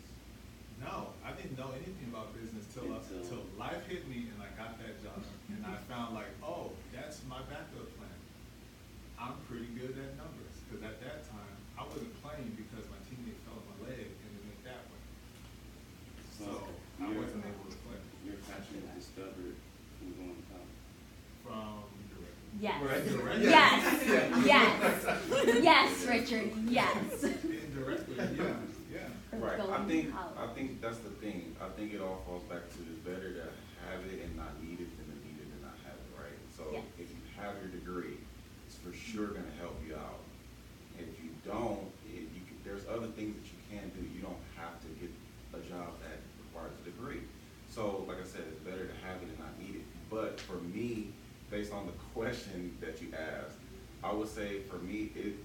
[0.80, 4.40] No, I didn't know anything about business till, I- Until- till life hit me and
[4.42, 5.20] I got that job.
[5.52, 8.18] And I found like, oh, that's my backup plan.
[9.20, 13.38] I'm pretty good at numbers, cause at that time, I wasn't playing because my teammate
[13.46, 15.02] fell on my leg and it went that way.
[16.34, 16.48] So
[17.04, 19.60] I wasn't able to play Your passion was discovered
[20.00, 20.78] from going to college?
[21.46, 21.92] from
[22.60, 22.82] Yes.
[22.84, 23.42] Right.
[23.42, 23.44] Yes.
[23.44, 24.01] Yes.
[24.46, 25.06] Yes,
[25.62, 26.52] yes, Richard.
[26.68, 27.24] Yes.
[27.24, 28.54] indirectly, yeah,
[28.92, 29.00] yeah.
[29.40, 30.38] Right, I going think, college.
[30.40, 33.46] I think that's the thing, I think it all falls back to it's better to
[33.88, 36.38] have it and not need it than to need it and not have it, right?
[36.56, 36.84] So Yes.
[37.00, 38.18] if you have your degree,
[38.68, 40.20] it's for sure gonna help you out.
[41.00, 44.42] If you don't, it, you can, there's other things that you can do, you don't
[44.58, 45.12] have to get
[45.54, 47.22] a job that requires a degree.
[47.70, 50.58] So, like I said, it's better to have it and not need it, but for
[50.76, 51.14] me,
[51.50, 53.58] based on the question that you asked,
[54.04, 55.36] I would say for me, it,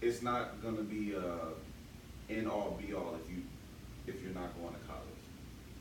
[0.00, 1.52] it's not gonna be uh
[2.30, 3.42] end all be all if you
[4.06, 5.02] if you're not going to college.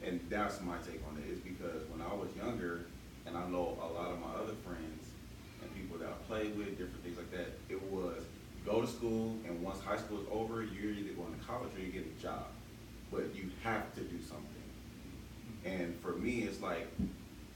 [0.04, 2.86] And that's my take on it, is because when I was younger,
[3.26, 5.08] and I know a lot of my other friends
[5.62, 8.24] and people that I played with, different things like that, it was
[8.66, 11.82] go to school and once high school is over, you're either going to college or
[11.82, 12.48] you get a job.
[13.12, 14.48] But you have to do something.
[15.66, 16.88] And for me, it's like,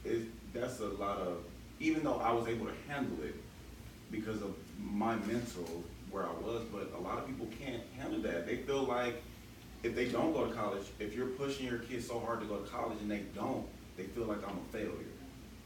[0.05, 1.39] it, that's a lot of,
[1.79, 3.35] even though I was able to handle it
[4.11, 8.47] because of my mental where I was, but a lot of people can't handle that.
[8.47, 9.21] They feel like
[9.83, 12.57] if they don't go to college, if you're pushing your kids so hard to go
[12.57, 13.65] to college and they don't,
[13.97, 14.91] they feel like I'm a failure.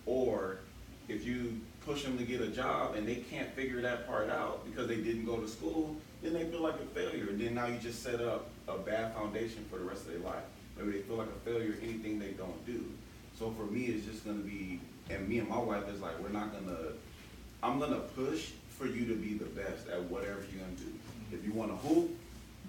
[0.05, 0.59] Or
[1.07, 4.65] if you push them to get a job and they can't figure that part out
[4.65, 7.29] because they didn't go to school, then they feel like a failure.
[7.29, 10.19] And then now you just set up a bad foundation for the rest of their
[10.19, 10.43] life.
[10.77, 12.83] Maybe they feel like a failure anything they don't do.
[13.37, 14.79] So for me, it's just gonna be,
[15.09, 16.93] and me and my wife is like, we're not gonna,
[17.63, 20.91] I'm gonna push for you to be the best at whatever you're gonna do.
[21.31, 22.09] If you wanna hoop,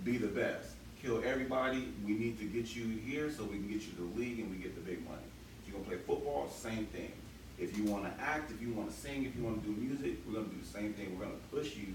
[0.04, 0.68] be the best.
[1.00, 4.20] Kill everybody, we need to get you here so we can get you to the
[4.20, 5.24] league and we get the big money.
[5.62, 7.10] If you're gonna play football, same thing.
[7.58, 10.52] If you wanna act, if you wanna sing, if you wanna do music, we're gonna
[10.52, 11.16] do the same thing.
[11.18, 11.86] We're gonna push you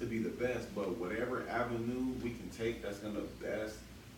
[0.00, 3.76] to be the best, but whatever avenue we can take that's gonna best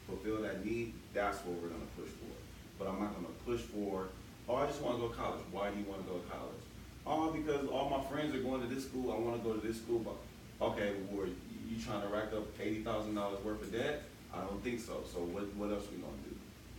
[0.09, 2.35] fulfill that need, that's what we're gonna push for.
[2.79, 4.09] But I'm not gonna push for,
[4.49, 5.41] oh, I just wanna go to college.
[5.53, 6.65] Why do you wanna go to college?
[7.07, 9.77] Oh, because all my friends are going to this school, I wanna go to this
[9.77, 10.17] school, but,
[10.65, 14.05] okay, well, you trying to rack up eighty thousand dollars worth of debt?
[14.33, 16.35] I don't think so, so what, what else we gonna do?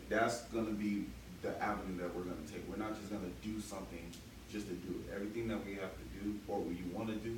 [0.09, 1.05] That's gonna be
[1.41, 4.01] the avenue that we're gonna take, we're not just gonna do something
[4.51, 5.13] just to do it.
[5.13, 7.37] Everything that we have to do, or what you wanna do,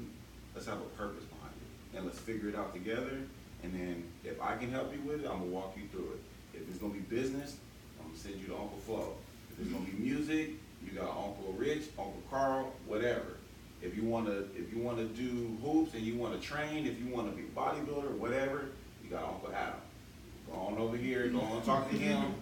[0.55, 3.19] let's have a purpose behind it, and let's figure it out together,
[3.63, 6.21] and then if I can help you with it, I'm gonna walk you through it.
[6.61, 7.57] If it's gonna be business,
[7.99, 9.13] I'm gonna send you to Uncle Flo.
[9.51, 10.51] If it's gonna be music,
[10.87, 13.37] you got Uncle Rich, Uncle Carl, whatever.
[13.81, 17.31] If you wanna, if you wanna do hoops and you wanna train, if you wanna
[17.31, 18.69] be a bodybuilder, whatever,
[19.03, 19.79] you got Uncle Adam.
[20.51, 22.33] Go on over here, go on talk to him.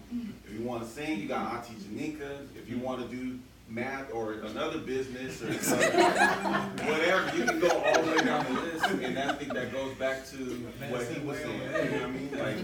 [0.45, 2.47] If you wanna sing, you got Auntie Janika.
[2.55, 8.11] If you wanna do math or another business or whatever, you can go all the
[8.11, 8.85] way down the list.
[8.85, 10.37] And I think that goes back to
[10.89, 12.29] what he was saying, you know what I mean?
[12.37, 12.57] Like,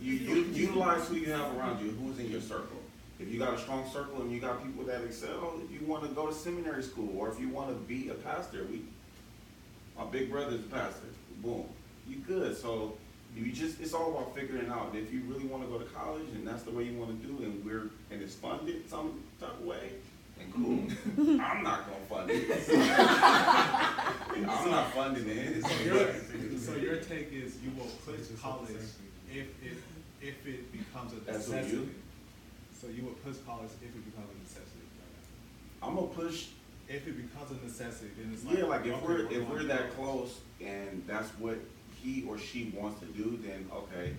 [0.00, 2.77] you, you utilize who you have around you, who's in your circle.
[3.20, 6.08] If you got a strong circle and you got people that excel, if you wanna
[6.08, 8.82] go to seminary school, or if you wanna be a pastor, we,
[9.96, 11.06] my big brother's a pastor,
[11.42, 11.64] boom,
[12.08, 12.96] you good, so
[13.36, 16.46] you just, it's all about figuring out, if you really wanna go to college and
[16.46, 19.90] that's the way you wanna do, and we're, and it's funded some type of way,
[20.40, 21.40] and cool, mm-hmm.
[21.44, 22.68] I'm not gonna fund it.
[24.48, 28.70] I'm not funding it, So It's- your, so your take is you will quit college
[29.28, 29.78] if it,
[30.22, 31.88] if it becomes a That's you- necessity?
[32.80, 34.84] So you would push college if it becomes a necessity?
[35.82, 36.46] I'm gonna push
[36.88, 38.58] If it becomes a necessity, then it's like.
[38.58, 40.30] Yeah, like if okay, we're, if we're to that college.
[40.30, 41.58] close and that's what
[42.02, 44.14] he or she wants to do, then okay.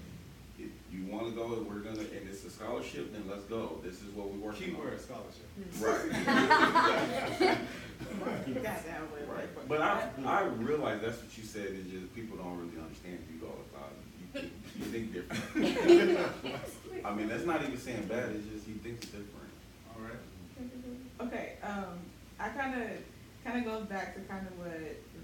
[0.60, 3.80] If you wanna go, and we're gonna, and it's a scholarship, then let's go.
[3.82, 4.82] This is what we're working on.
[4.82, 5.48] Keyword scholarship.
[5.80, 6.12] Right.
[8.46, 12.58] Goddamn, wait, Right, but I, I realize that's what you said, is just people don't
[12.58, 13.96] really understand you all the time.
[14.36, 15.56] You you think different.
[17.10, 19.50] I mean, that's not even saying bad, it's just he thinks different.
[19.90, 21.26] All right.
[21.26, 21.98] Okay, um,
[22.40, 22.88] I kinda,
[23.44, 24.70] kinda goes back to kinda what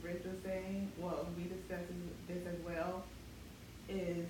[0.01, 1.93] Rich was saying, well, we discussed
[2.28, 3.05] this as well,
[3.87, 4.25] is,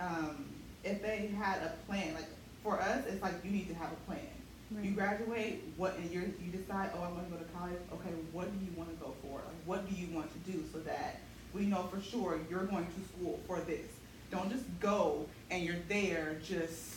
[0.00, 0.46] um,
[0.82, 2.28] if they had a plan, like,
[2.62, 4.26] for us, it's like you need to have a plan.
[4.80, 8.48] You graduate, what, and you're, you decide, oh, I wanna go to college, okay, what
[8.58, 9.36] do you wanna go for?
[9.44, 11.20] Like, what do you want to do so that
[11.52, 13.84] we know for sure you're going to school for this?
[14.30, 16.88] Don't just go and you're there just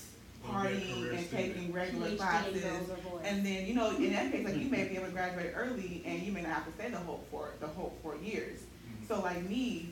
[0.48, 1.32] Gonna be a career partying and student.
[1.56, 2.64] taking regular PhD classes.
[2.64, 3.22] and are boys.
[3.26, 6.03] And then, you know, in that case, like you may be able to graduate early
[6.06, 8.61] and you may not have to stay the whole four, the whole four years.
[8.61, 9.07] Mhm.
[9.07, 9.90] So like me,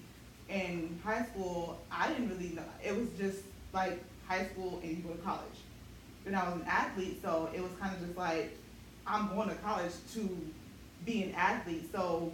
[0.50, 3.40] in high school, I didn't really know, it was just
[3.74, 5.58] like high school and you go to college.
[6.24, 8.56] Then I was an athlete, so it was kind of just like,
[9.06, 10.52] I'm going to college to
[11.06, 12.32] be an athlete, so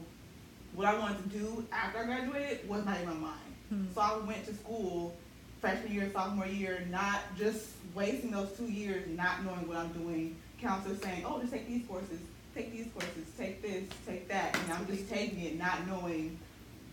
[0.75, 3.87] what I wanted to do after I graduated was not even on mine.
[3.95, 5.15] So I went to school
[5.59, 10.35] freshman year, sophomore year, not just wasting those two years, not knowing what I'm doing.
[10.61, 12.19] Counselors saying, oh, just take these courses,
[12.55, 16.37] take these courses, take this, take that, and I'm just taking it, not knowing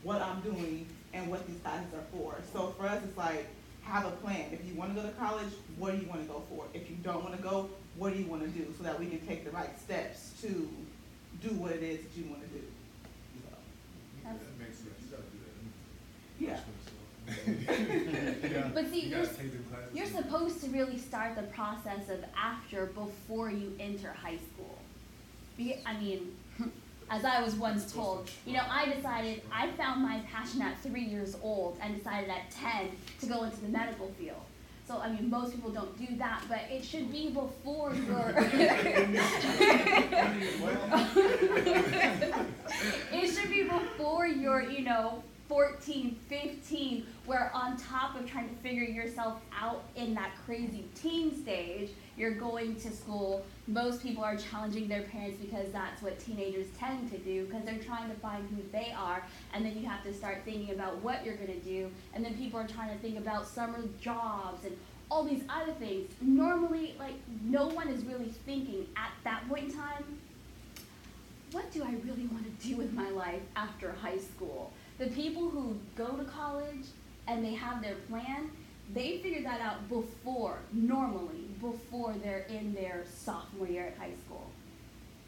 [0.02, 2.36] what I'm doing and what these classes are for.
[2.52, 3.47] So for us, it's like,
[3.82, 4.47] have a plan.
[4.52, 6.64] If you wanna go to college, what do you wanna go for?
[6.74, 8.66] If you don't wanna go, what do you wanna do?
[8.76, 10.48] So that we can take the right steps to
[11.40, 12.62] do what it is that you wanna do.
[13.43, 13.56] So,
[14.24, 14.90] That makes sense.
[15.02, 16.60] You gotta do Yeah.
[17.27, 18.74] That.
[18.74, 19.94] But see, You you're, gotta s- take them classes.
[19.94, 24.78] you're supposed to really start the process of after, before you enter high school.
[25.57, 26.35] Be, I mean,
[27.11, 31.05] as I was once told, you know, I decided, I found my passion at three
[31.05, 32.90] years old and decided at ten
[33.20, 34.43] to go into the medical field.
[34.86, 38.35] So, I mean, most people don't do that, but it should be before your.
[43.12, 48.55] it should be before you're, you know, 14, 15, where on top of trying to
[48.56, 53.44] figure yourself out in that crazy teen stage, you're going to school.
[53.68, 57.78] Most people are challenging their parents because that's what teenagers tend to do because they're
[57.78, 59.24] trying to find who they are.
[59.55, 61.90] And then you have to start thinking about what you're going to do.
[62.14, 64.77] And then people are trying to think about summer jobs and
[65.10, 66.10] all these other things.
[66.20, 67.14] Normally, like,
[67.44, 70.18] no one is really thinking at that point in time
[71.52, 74.73] what do I really want to do with my life after high school?
[74.98, 76.86] The people who go to college
[77.28, 78.51] and they have their plan,
[78.94, 84.47] they figure that out before, normally, before they're in their sophomore year at high school.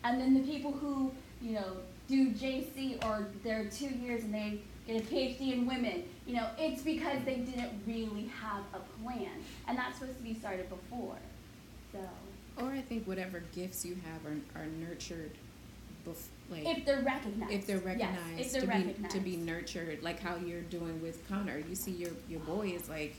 [0.05, 1.11] And then the people who,
[1.43, 1.77] you know,
[2.09, 6.49] do JC or their two years and they get a PhD in women, you know,
[6.59, 9.31] it's because they didn't really have a plan.
[9.67, 11.19] And that's supposed to be started before.
[11.93, 11.99] So,
[12.57, 15.33] Or I think whatever gifts you have are, are nurtured
[16.51, 16.67] like.
[16.67, 17.53] if they're recognized.
[17.53, 19.03] if they're Yes, recognized if they're to recognized.
[19.15, 22.69] be to be nurtured like how you're doing with Connor you see your your boy
[22.69, 23.15] is like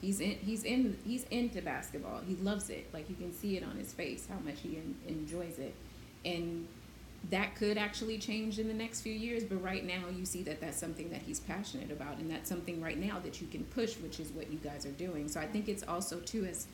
[0.00, 3.64] he's in he's in he's into basketball he loves it like you can see it
[3.64, 5.74] on his face how much he en- enjoys it
[6.24, 6.66] and
[7.30, 10.60] that could actually change in the next few years but right now you see that
[10.60, 13.96] that's something that he's passionate about and that's something right now that you can push
[13.96, 16.66] which is what you guys are doing so i think it's also too as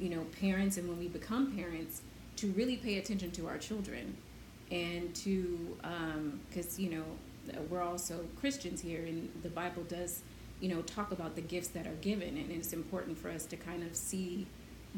[0.00, 2.00] you know, parents and when we become parents,
[2.36, 4.16] to really pay attention to our children
[4.70, 7.04] and to, um, because, you know,
[7.68, 10.22] we're also Christians here and the Bible does,
[10.60, 13.56] you know, talk about the gifts that are given and it's important for us to
[13.56, 14.46] kind of see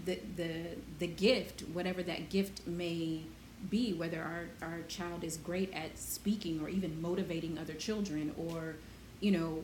[0.04, 0.62] the, the,
[0.98, 3.22] the gift, whatever that gift may
[3.70, 8.76] be, whether our, our child is great at speaking or even motivating other children or,
[9.20, 9.62] you know,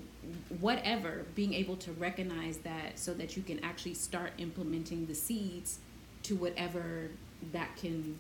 [0.61, 5.79] whatever, being able to recognize that so that you can actually start implementing the seeds
[6.23, 7.11] to whatever
[7.53, 8.19] that can,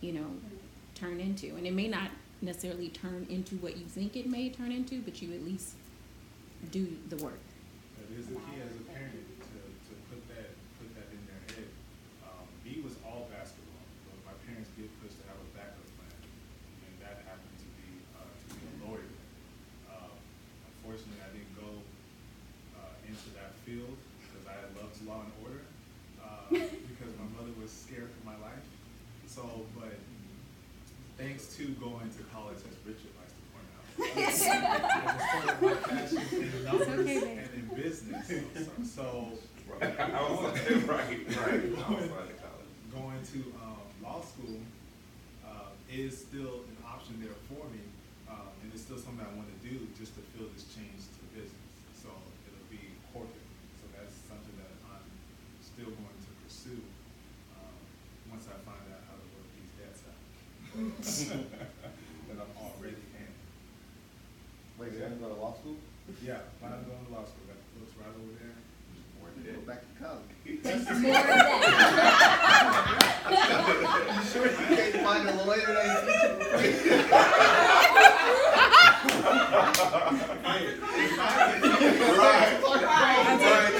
[0.00, 0.26] you know,
[0.94, 1.54] turn into.
[1.56, 2.10] And it may not
[2.42, 5.74] necessarily turn into what you think it may turn into, but you at least
[6.70, 7.40] do the work.
[8.00, 11.42] It is a key as a parent to, to put that, put that in their
[11.56, 11.68] head.
[12.24, 16.14] Um, B was all basketball, but my parents did push to have a backup plan,
[16.88, 19.10] and that happened to be, uh, to be a lawyer.
[19.88, 20.12] Um,
[20.76, 21.80] Unfortunately, I didn't go,
[22.76, 25.64] uh, into that field because I loved law and order,
[26.20, 26.48] uh,
[26.92, 28.64] because my mother was scared for my life.
[29.26, 29.96] So, but
[31.24, 36.20] thanks to going to college, as Richard likes to point out, I discovered my passion
[36.36, 38.28] in numbers okay, and in business.
[38.28, 42.72] So, so Right, I was like, right, right, outside of college.
[42.92, 44.60] going to um, law school
[45.40, 47.80] uh, is still an option there for me,
[48.28, 51.24] um, and it's still something I want to do just to feel this change to
[51.32, 51.64] business.
[51.96, 52.12] So
[52.44, 53.48] it'll be corporate.
[53.80, 55.08] So that's something that I'm
[55.64, 56.84] still going to pursue
[57.56, 57.72] um,
[58.28, 60.20] once I find out how to work these debts out
[60.74, 63.30] that I'm already in.
[64.76, 65.76] Wait, you're gonna go to law school?
[66.20, 67.46] Yeah, plan on going to law school.
[67.46, 68.58] Got the books right over there.
[69.20, 70.34] More Go back to college.
[71.02, 71.40] More of that.
[73.24, 76.74] You sure you can't find a lawyer that teach you for free?
[82.18, 82.82] Right, right,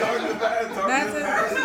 [0.00, 1.63] talk to that, talk That's to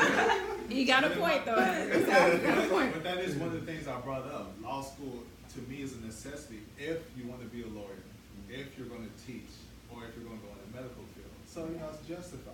[0.82, 0.86] it.
[0.88, 1.04] that.
[1.04, 1.58] You got a point though.
[1.58, 2.94] You got a point.
[2.94, 4.54] But that is one of the things I brought up.
[4.64, 5.24] Law school,
[5.54, 8.00] to me, is a necessity if you want to be a lawyer,
[8.50, 9.50] if you're going to teach,
[9.94, 11.34] or if you're going to go in the medical field.
[11.48, 12.54] So, you know, it's justified.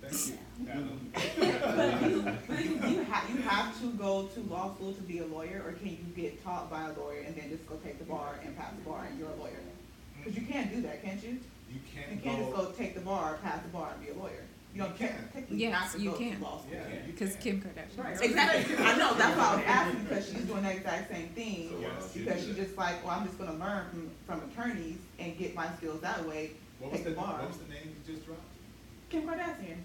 [0.00, 1.12] Thank you, Adam.
[2.46, 5.62] But you, you have, you have to go to law school to be a lawyer,
[5.66, 8.38] or can you get taught by a lawyer and then just go take the bar
[8.44, 9.58] and pass the bar and you're a lawyer?
[10.22, 11.30] Cause you can't do that, can't you?
[11.30, 11.38] You
[11.74, 14.14] You can't can't just go, go take the bar, pass the bar and be a
[14.14, 14.44] lawyer.
[14.76, 15.16] You don't You can.
[15.32, 16.36] technically Yes, have to you go can.
[16.36, 16.70] to law school.
[16.74, 17.42] yeah, you Because can.
[17.42, 18.04] Kim Kardashian.
[18.04, 18.76] Right, exactly.
[18.84, 21.70] I know, that's why I was asking, because she's doing the exact same thing.
[21.70, 22.62] So, she Because did she's that.
[22.66, 26.28] just like, well, I'm just gonna learn from, from attorneys and get my skills that
[26.28, 27.38] way, What was take the, the bar.
[27.40, 28.42] what was the name you just dropped?
[29.08, 29.80] Kim Kardashian.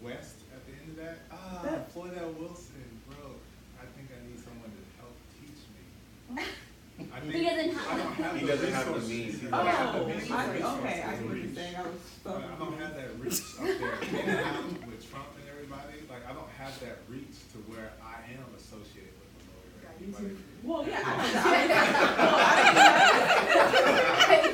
[0.00, 1.18] West at the end of that?
[1.30, 3.36] Ah, That- Floydell Wilson, bro.
[3.76, 6.42] I think I need someone to help teach me.
[6.98, 9.10] I think- He doesn't have- I don't have He the doesn't have the resources.
[9.10, 9.40] means.
[9.40, 10.82] He I don't have the Oh, means I, or okay, I resources.
[11.18, 11.90] see what you're saying, I was
[12.22, 12.30] so.
[12.30, 13.44] I don't have that reach up
[13.80, 17.90] there, and out with Trump and everybody, like, I don't have that reach to where
[18.04, 20.36] I am associated with a lawyer or anybody.
[20.62, 21.32] Well, yeah, I know
[21.72, 21.88] that.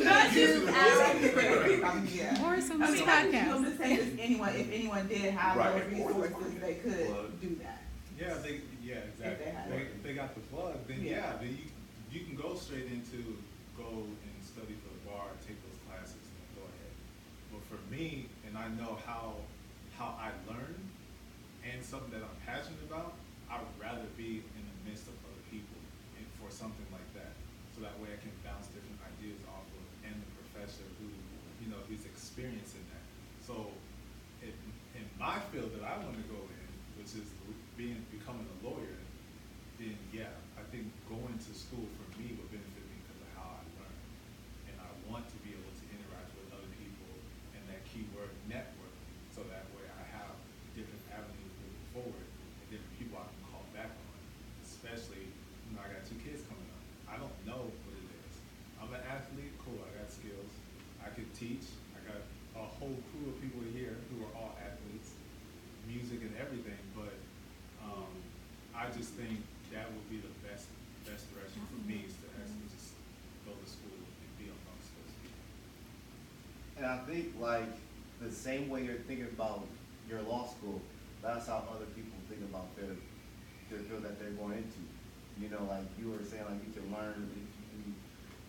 [0.04, 1.82] Not you, Alex.
[1.82, 2.42] Um, yeah.
[2.44, 3.64] Or I of these mean, I just, I'm podcasts.
[3.64, 5.90] just saying, if anyone, if anyone did have Right.
[5.90, 7.82] those resources, they could do that.
[8.18, 9.44] Yeah, they, yeah, exactly.
[9.44, 9.88] they had They, it.
[9.96, 11.10] if they got the plug, then Yeah.
[11.10, 11.65] yeah, then you, you can
[12.46, 13.34] go straight into,
[13.74, 16.94] go and study for the bar, take those classes and go ahead.
[17.50, 19.34] But for me, and I know how,
[19.98, 20.78] how I learn
[21.66, 23.18] and something that I'm passionate about,
[23.50, 25.78] I would rather be in the midst of other people
[26.18, 27.34] and for something like that.
[27.76, 31.12] So that way I can bounce different ideas off of and the professor who,
[31.60, 33.04] you know, who's experiencing that.
[33.44, 33.68] So
[34.40, 36.66] in my field that I want to go in,
[36.96, 37.28] which is
[37.76, 38.96] being, becoming a lawyer,
[39.76, 43.60] then yeah, I think going to school for me would benefit me because of how
[43.60, 43.98] I learn.
[44.72, 47.12] And I want to be able to interact with other people
[47.52, 48.96] and that keyword network,
[49.36, 50.32] so that way I have
[50.72, 54.16] different avenues moving forward and different people I can call back on.
[54.64, 56.84] Especially, you know, I got two kids coming up.
[57.12, 57.96] I don't know what
[61.16, 61.64] could teach.
[61.96, 65.18] I got a whole crew of people here who are all athletes,
[65.90, 67.18] music and everything, but,
[67.82, 68.06] um,
[68.70, 69.42] I just think
[69.74, 70.70] that would be the best,
[71.02, 72.94] best direction for me is to actually just
[73.42, 75.42] go to school and be amongst those people.
[76.78, 77.74] And I think like
[78.22, 79.66] the same way you're thinking about
[80.06, 80.78] your law school,
[81.22, 82.94] that's how other people think about their,
[83.66, 84.78] their field that they're going into.
[85.42, 87.45] You know, like you were saying, like you can learn if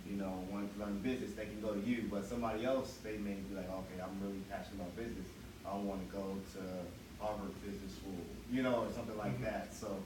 [0.07, 2.97] you, you know, want to learn business, they can go to you, but somebody else,
[3.03, 5.27] they may be like, okay, I'm really passionate about business.
[5.65, 8.15] I want to go to Harvard Business School,
[8.51, 9.43] you know, or something like Mhm.
[9.43, 9.73] that.
[9.73, 9.97] So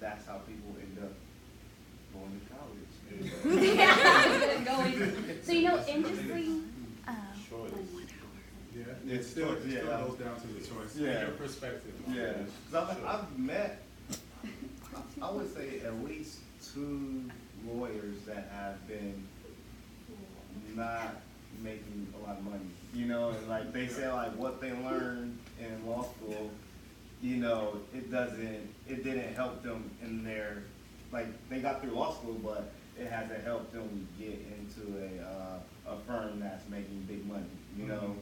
[0.00, 1.12] that's how people end up
[2.12, 2.92] going to college.
[3.76, 6.48] Yeah, going, so you know, industry.
[7.06, 7.12] uh,
[7.50, 7.72] Choice.
[8.74, 10.00] Yeah, it It's still, choice, it still yeah.
[10.06, 11.20] goes down to the choice, Yeah.
[11.20, 11.92] your perspective.
[12.08, 12.32] Yeah,
[12.70, 13.06] cause I've, Sure.
[13.06, 13.82] I've met,
[15.20, 16.38] I would say at least
[16.72, 17.30] two
[17.66, 19.26] lawyers that have been
[20.74, 21.16] not
[21.62, 22.64] making a lot of money,
[22.94, 26.50] you know, and like they say like what they learned in law school,
[27.22, 30.64] you know, it doesn't, it didn't help them in their,
[31.12, 35.92] like, they got through law school, but it hasn't helped them get into a, uh,
[35.94, 37.44] a firm that's making big money,
[37.78, 38.16] you know,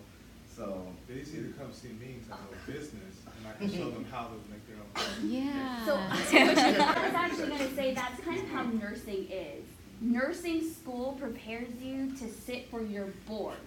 [0.61, 0.87] so.
[1.09, 3.91] They just need to come see me to have a business, and I can show
[3.91, 4.91] them how to make their own.
[5.31, 5.85] Yeah.
[5.87, 9.65] So I was actually gonna say that's kind of how nursing is.
[10.01, 13.59] Nursing school prepares you to sit for your boards.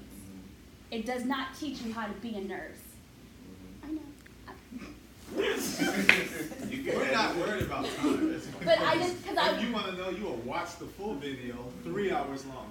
[0.92, 2.78] It does not teach you how to be a nurse.
[3.84, 4.02] I know.
[6.96, 8.42] We're not worried about time.
[8.64, 9.56] But I just, cause I.
[9.56, 12.70] If you wanna know, you will watch the full video, three hours long.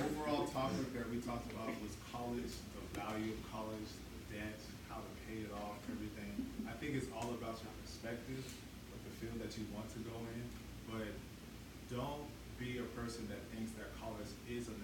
[0.30, 5.02] Overall topic that we talked about was college, the value of college, the debt, how
[5.02, 6.30] to pay it off, everything.
[6.70, 10.14] I think it's all about your perspective of the field that you want to go
[10.30, 10.46] in,
[10.86, 11.10] but
[11.90, 12.30] don't
[12.62, 14.76] be a person that thinks that college is a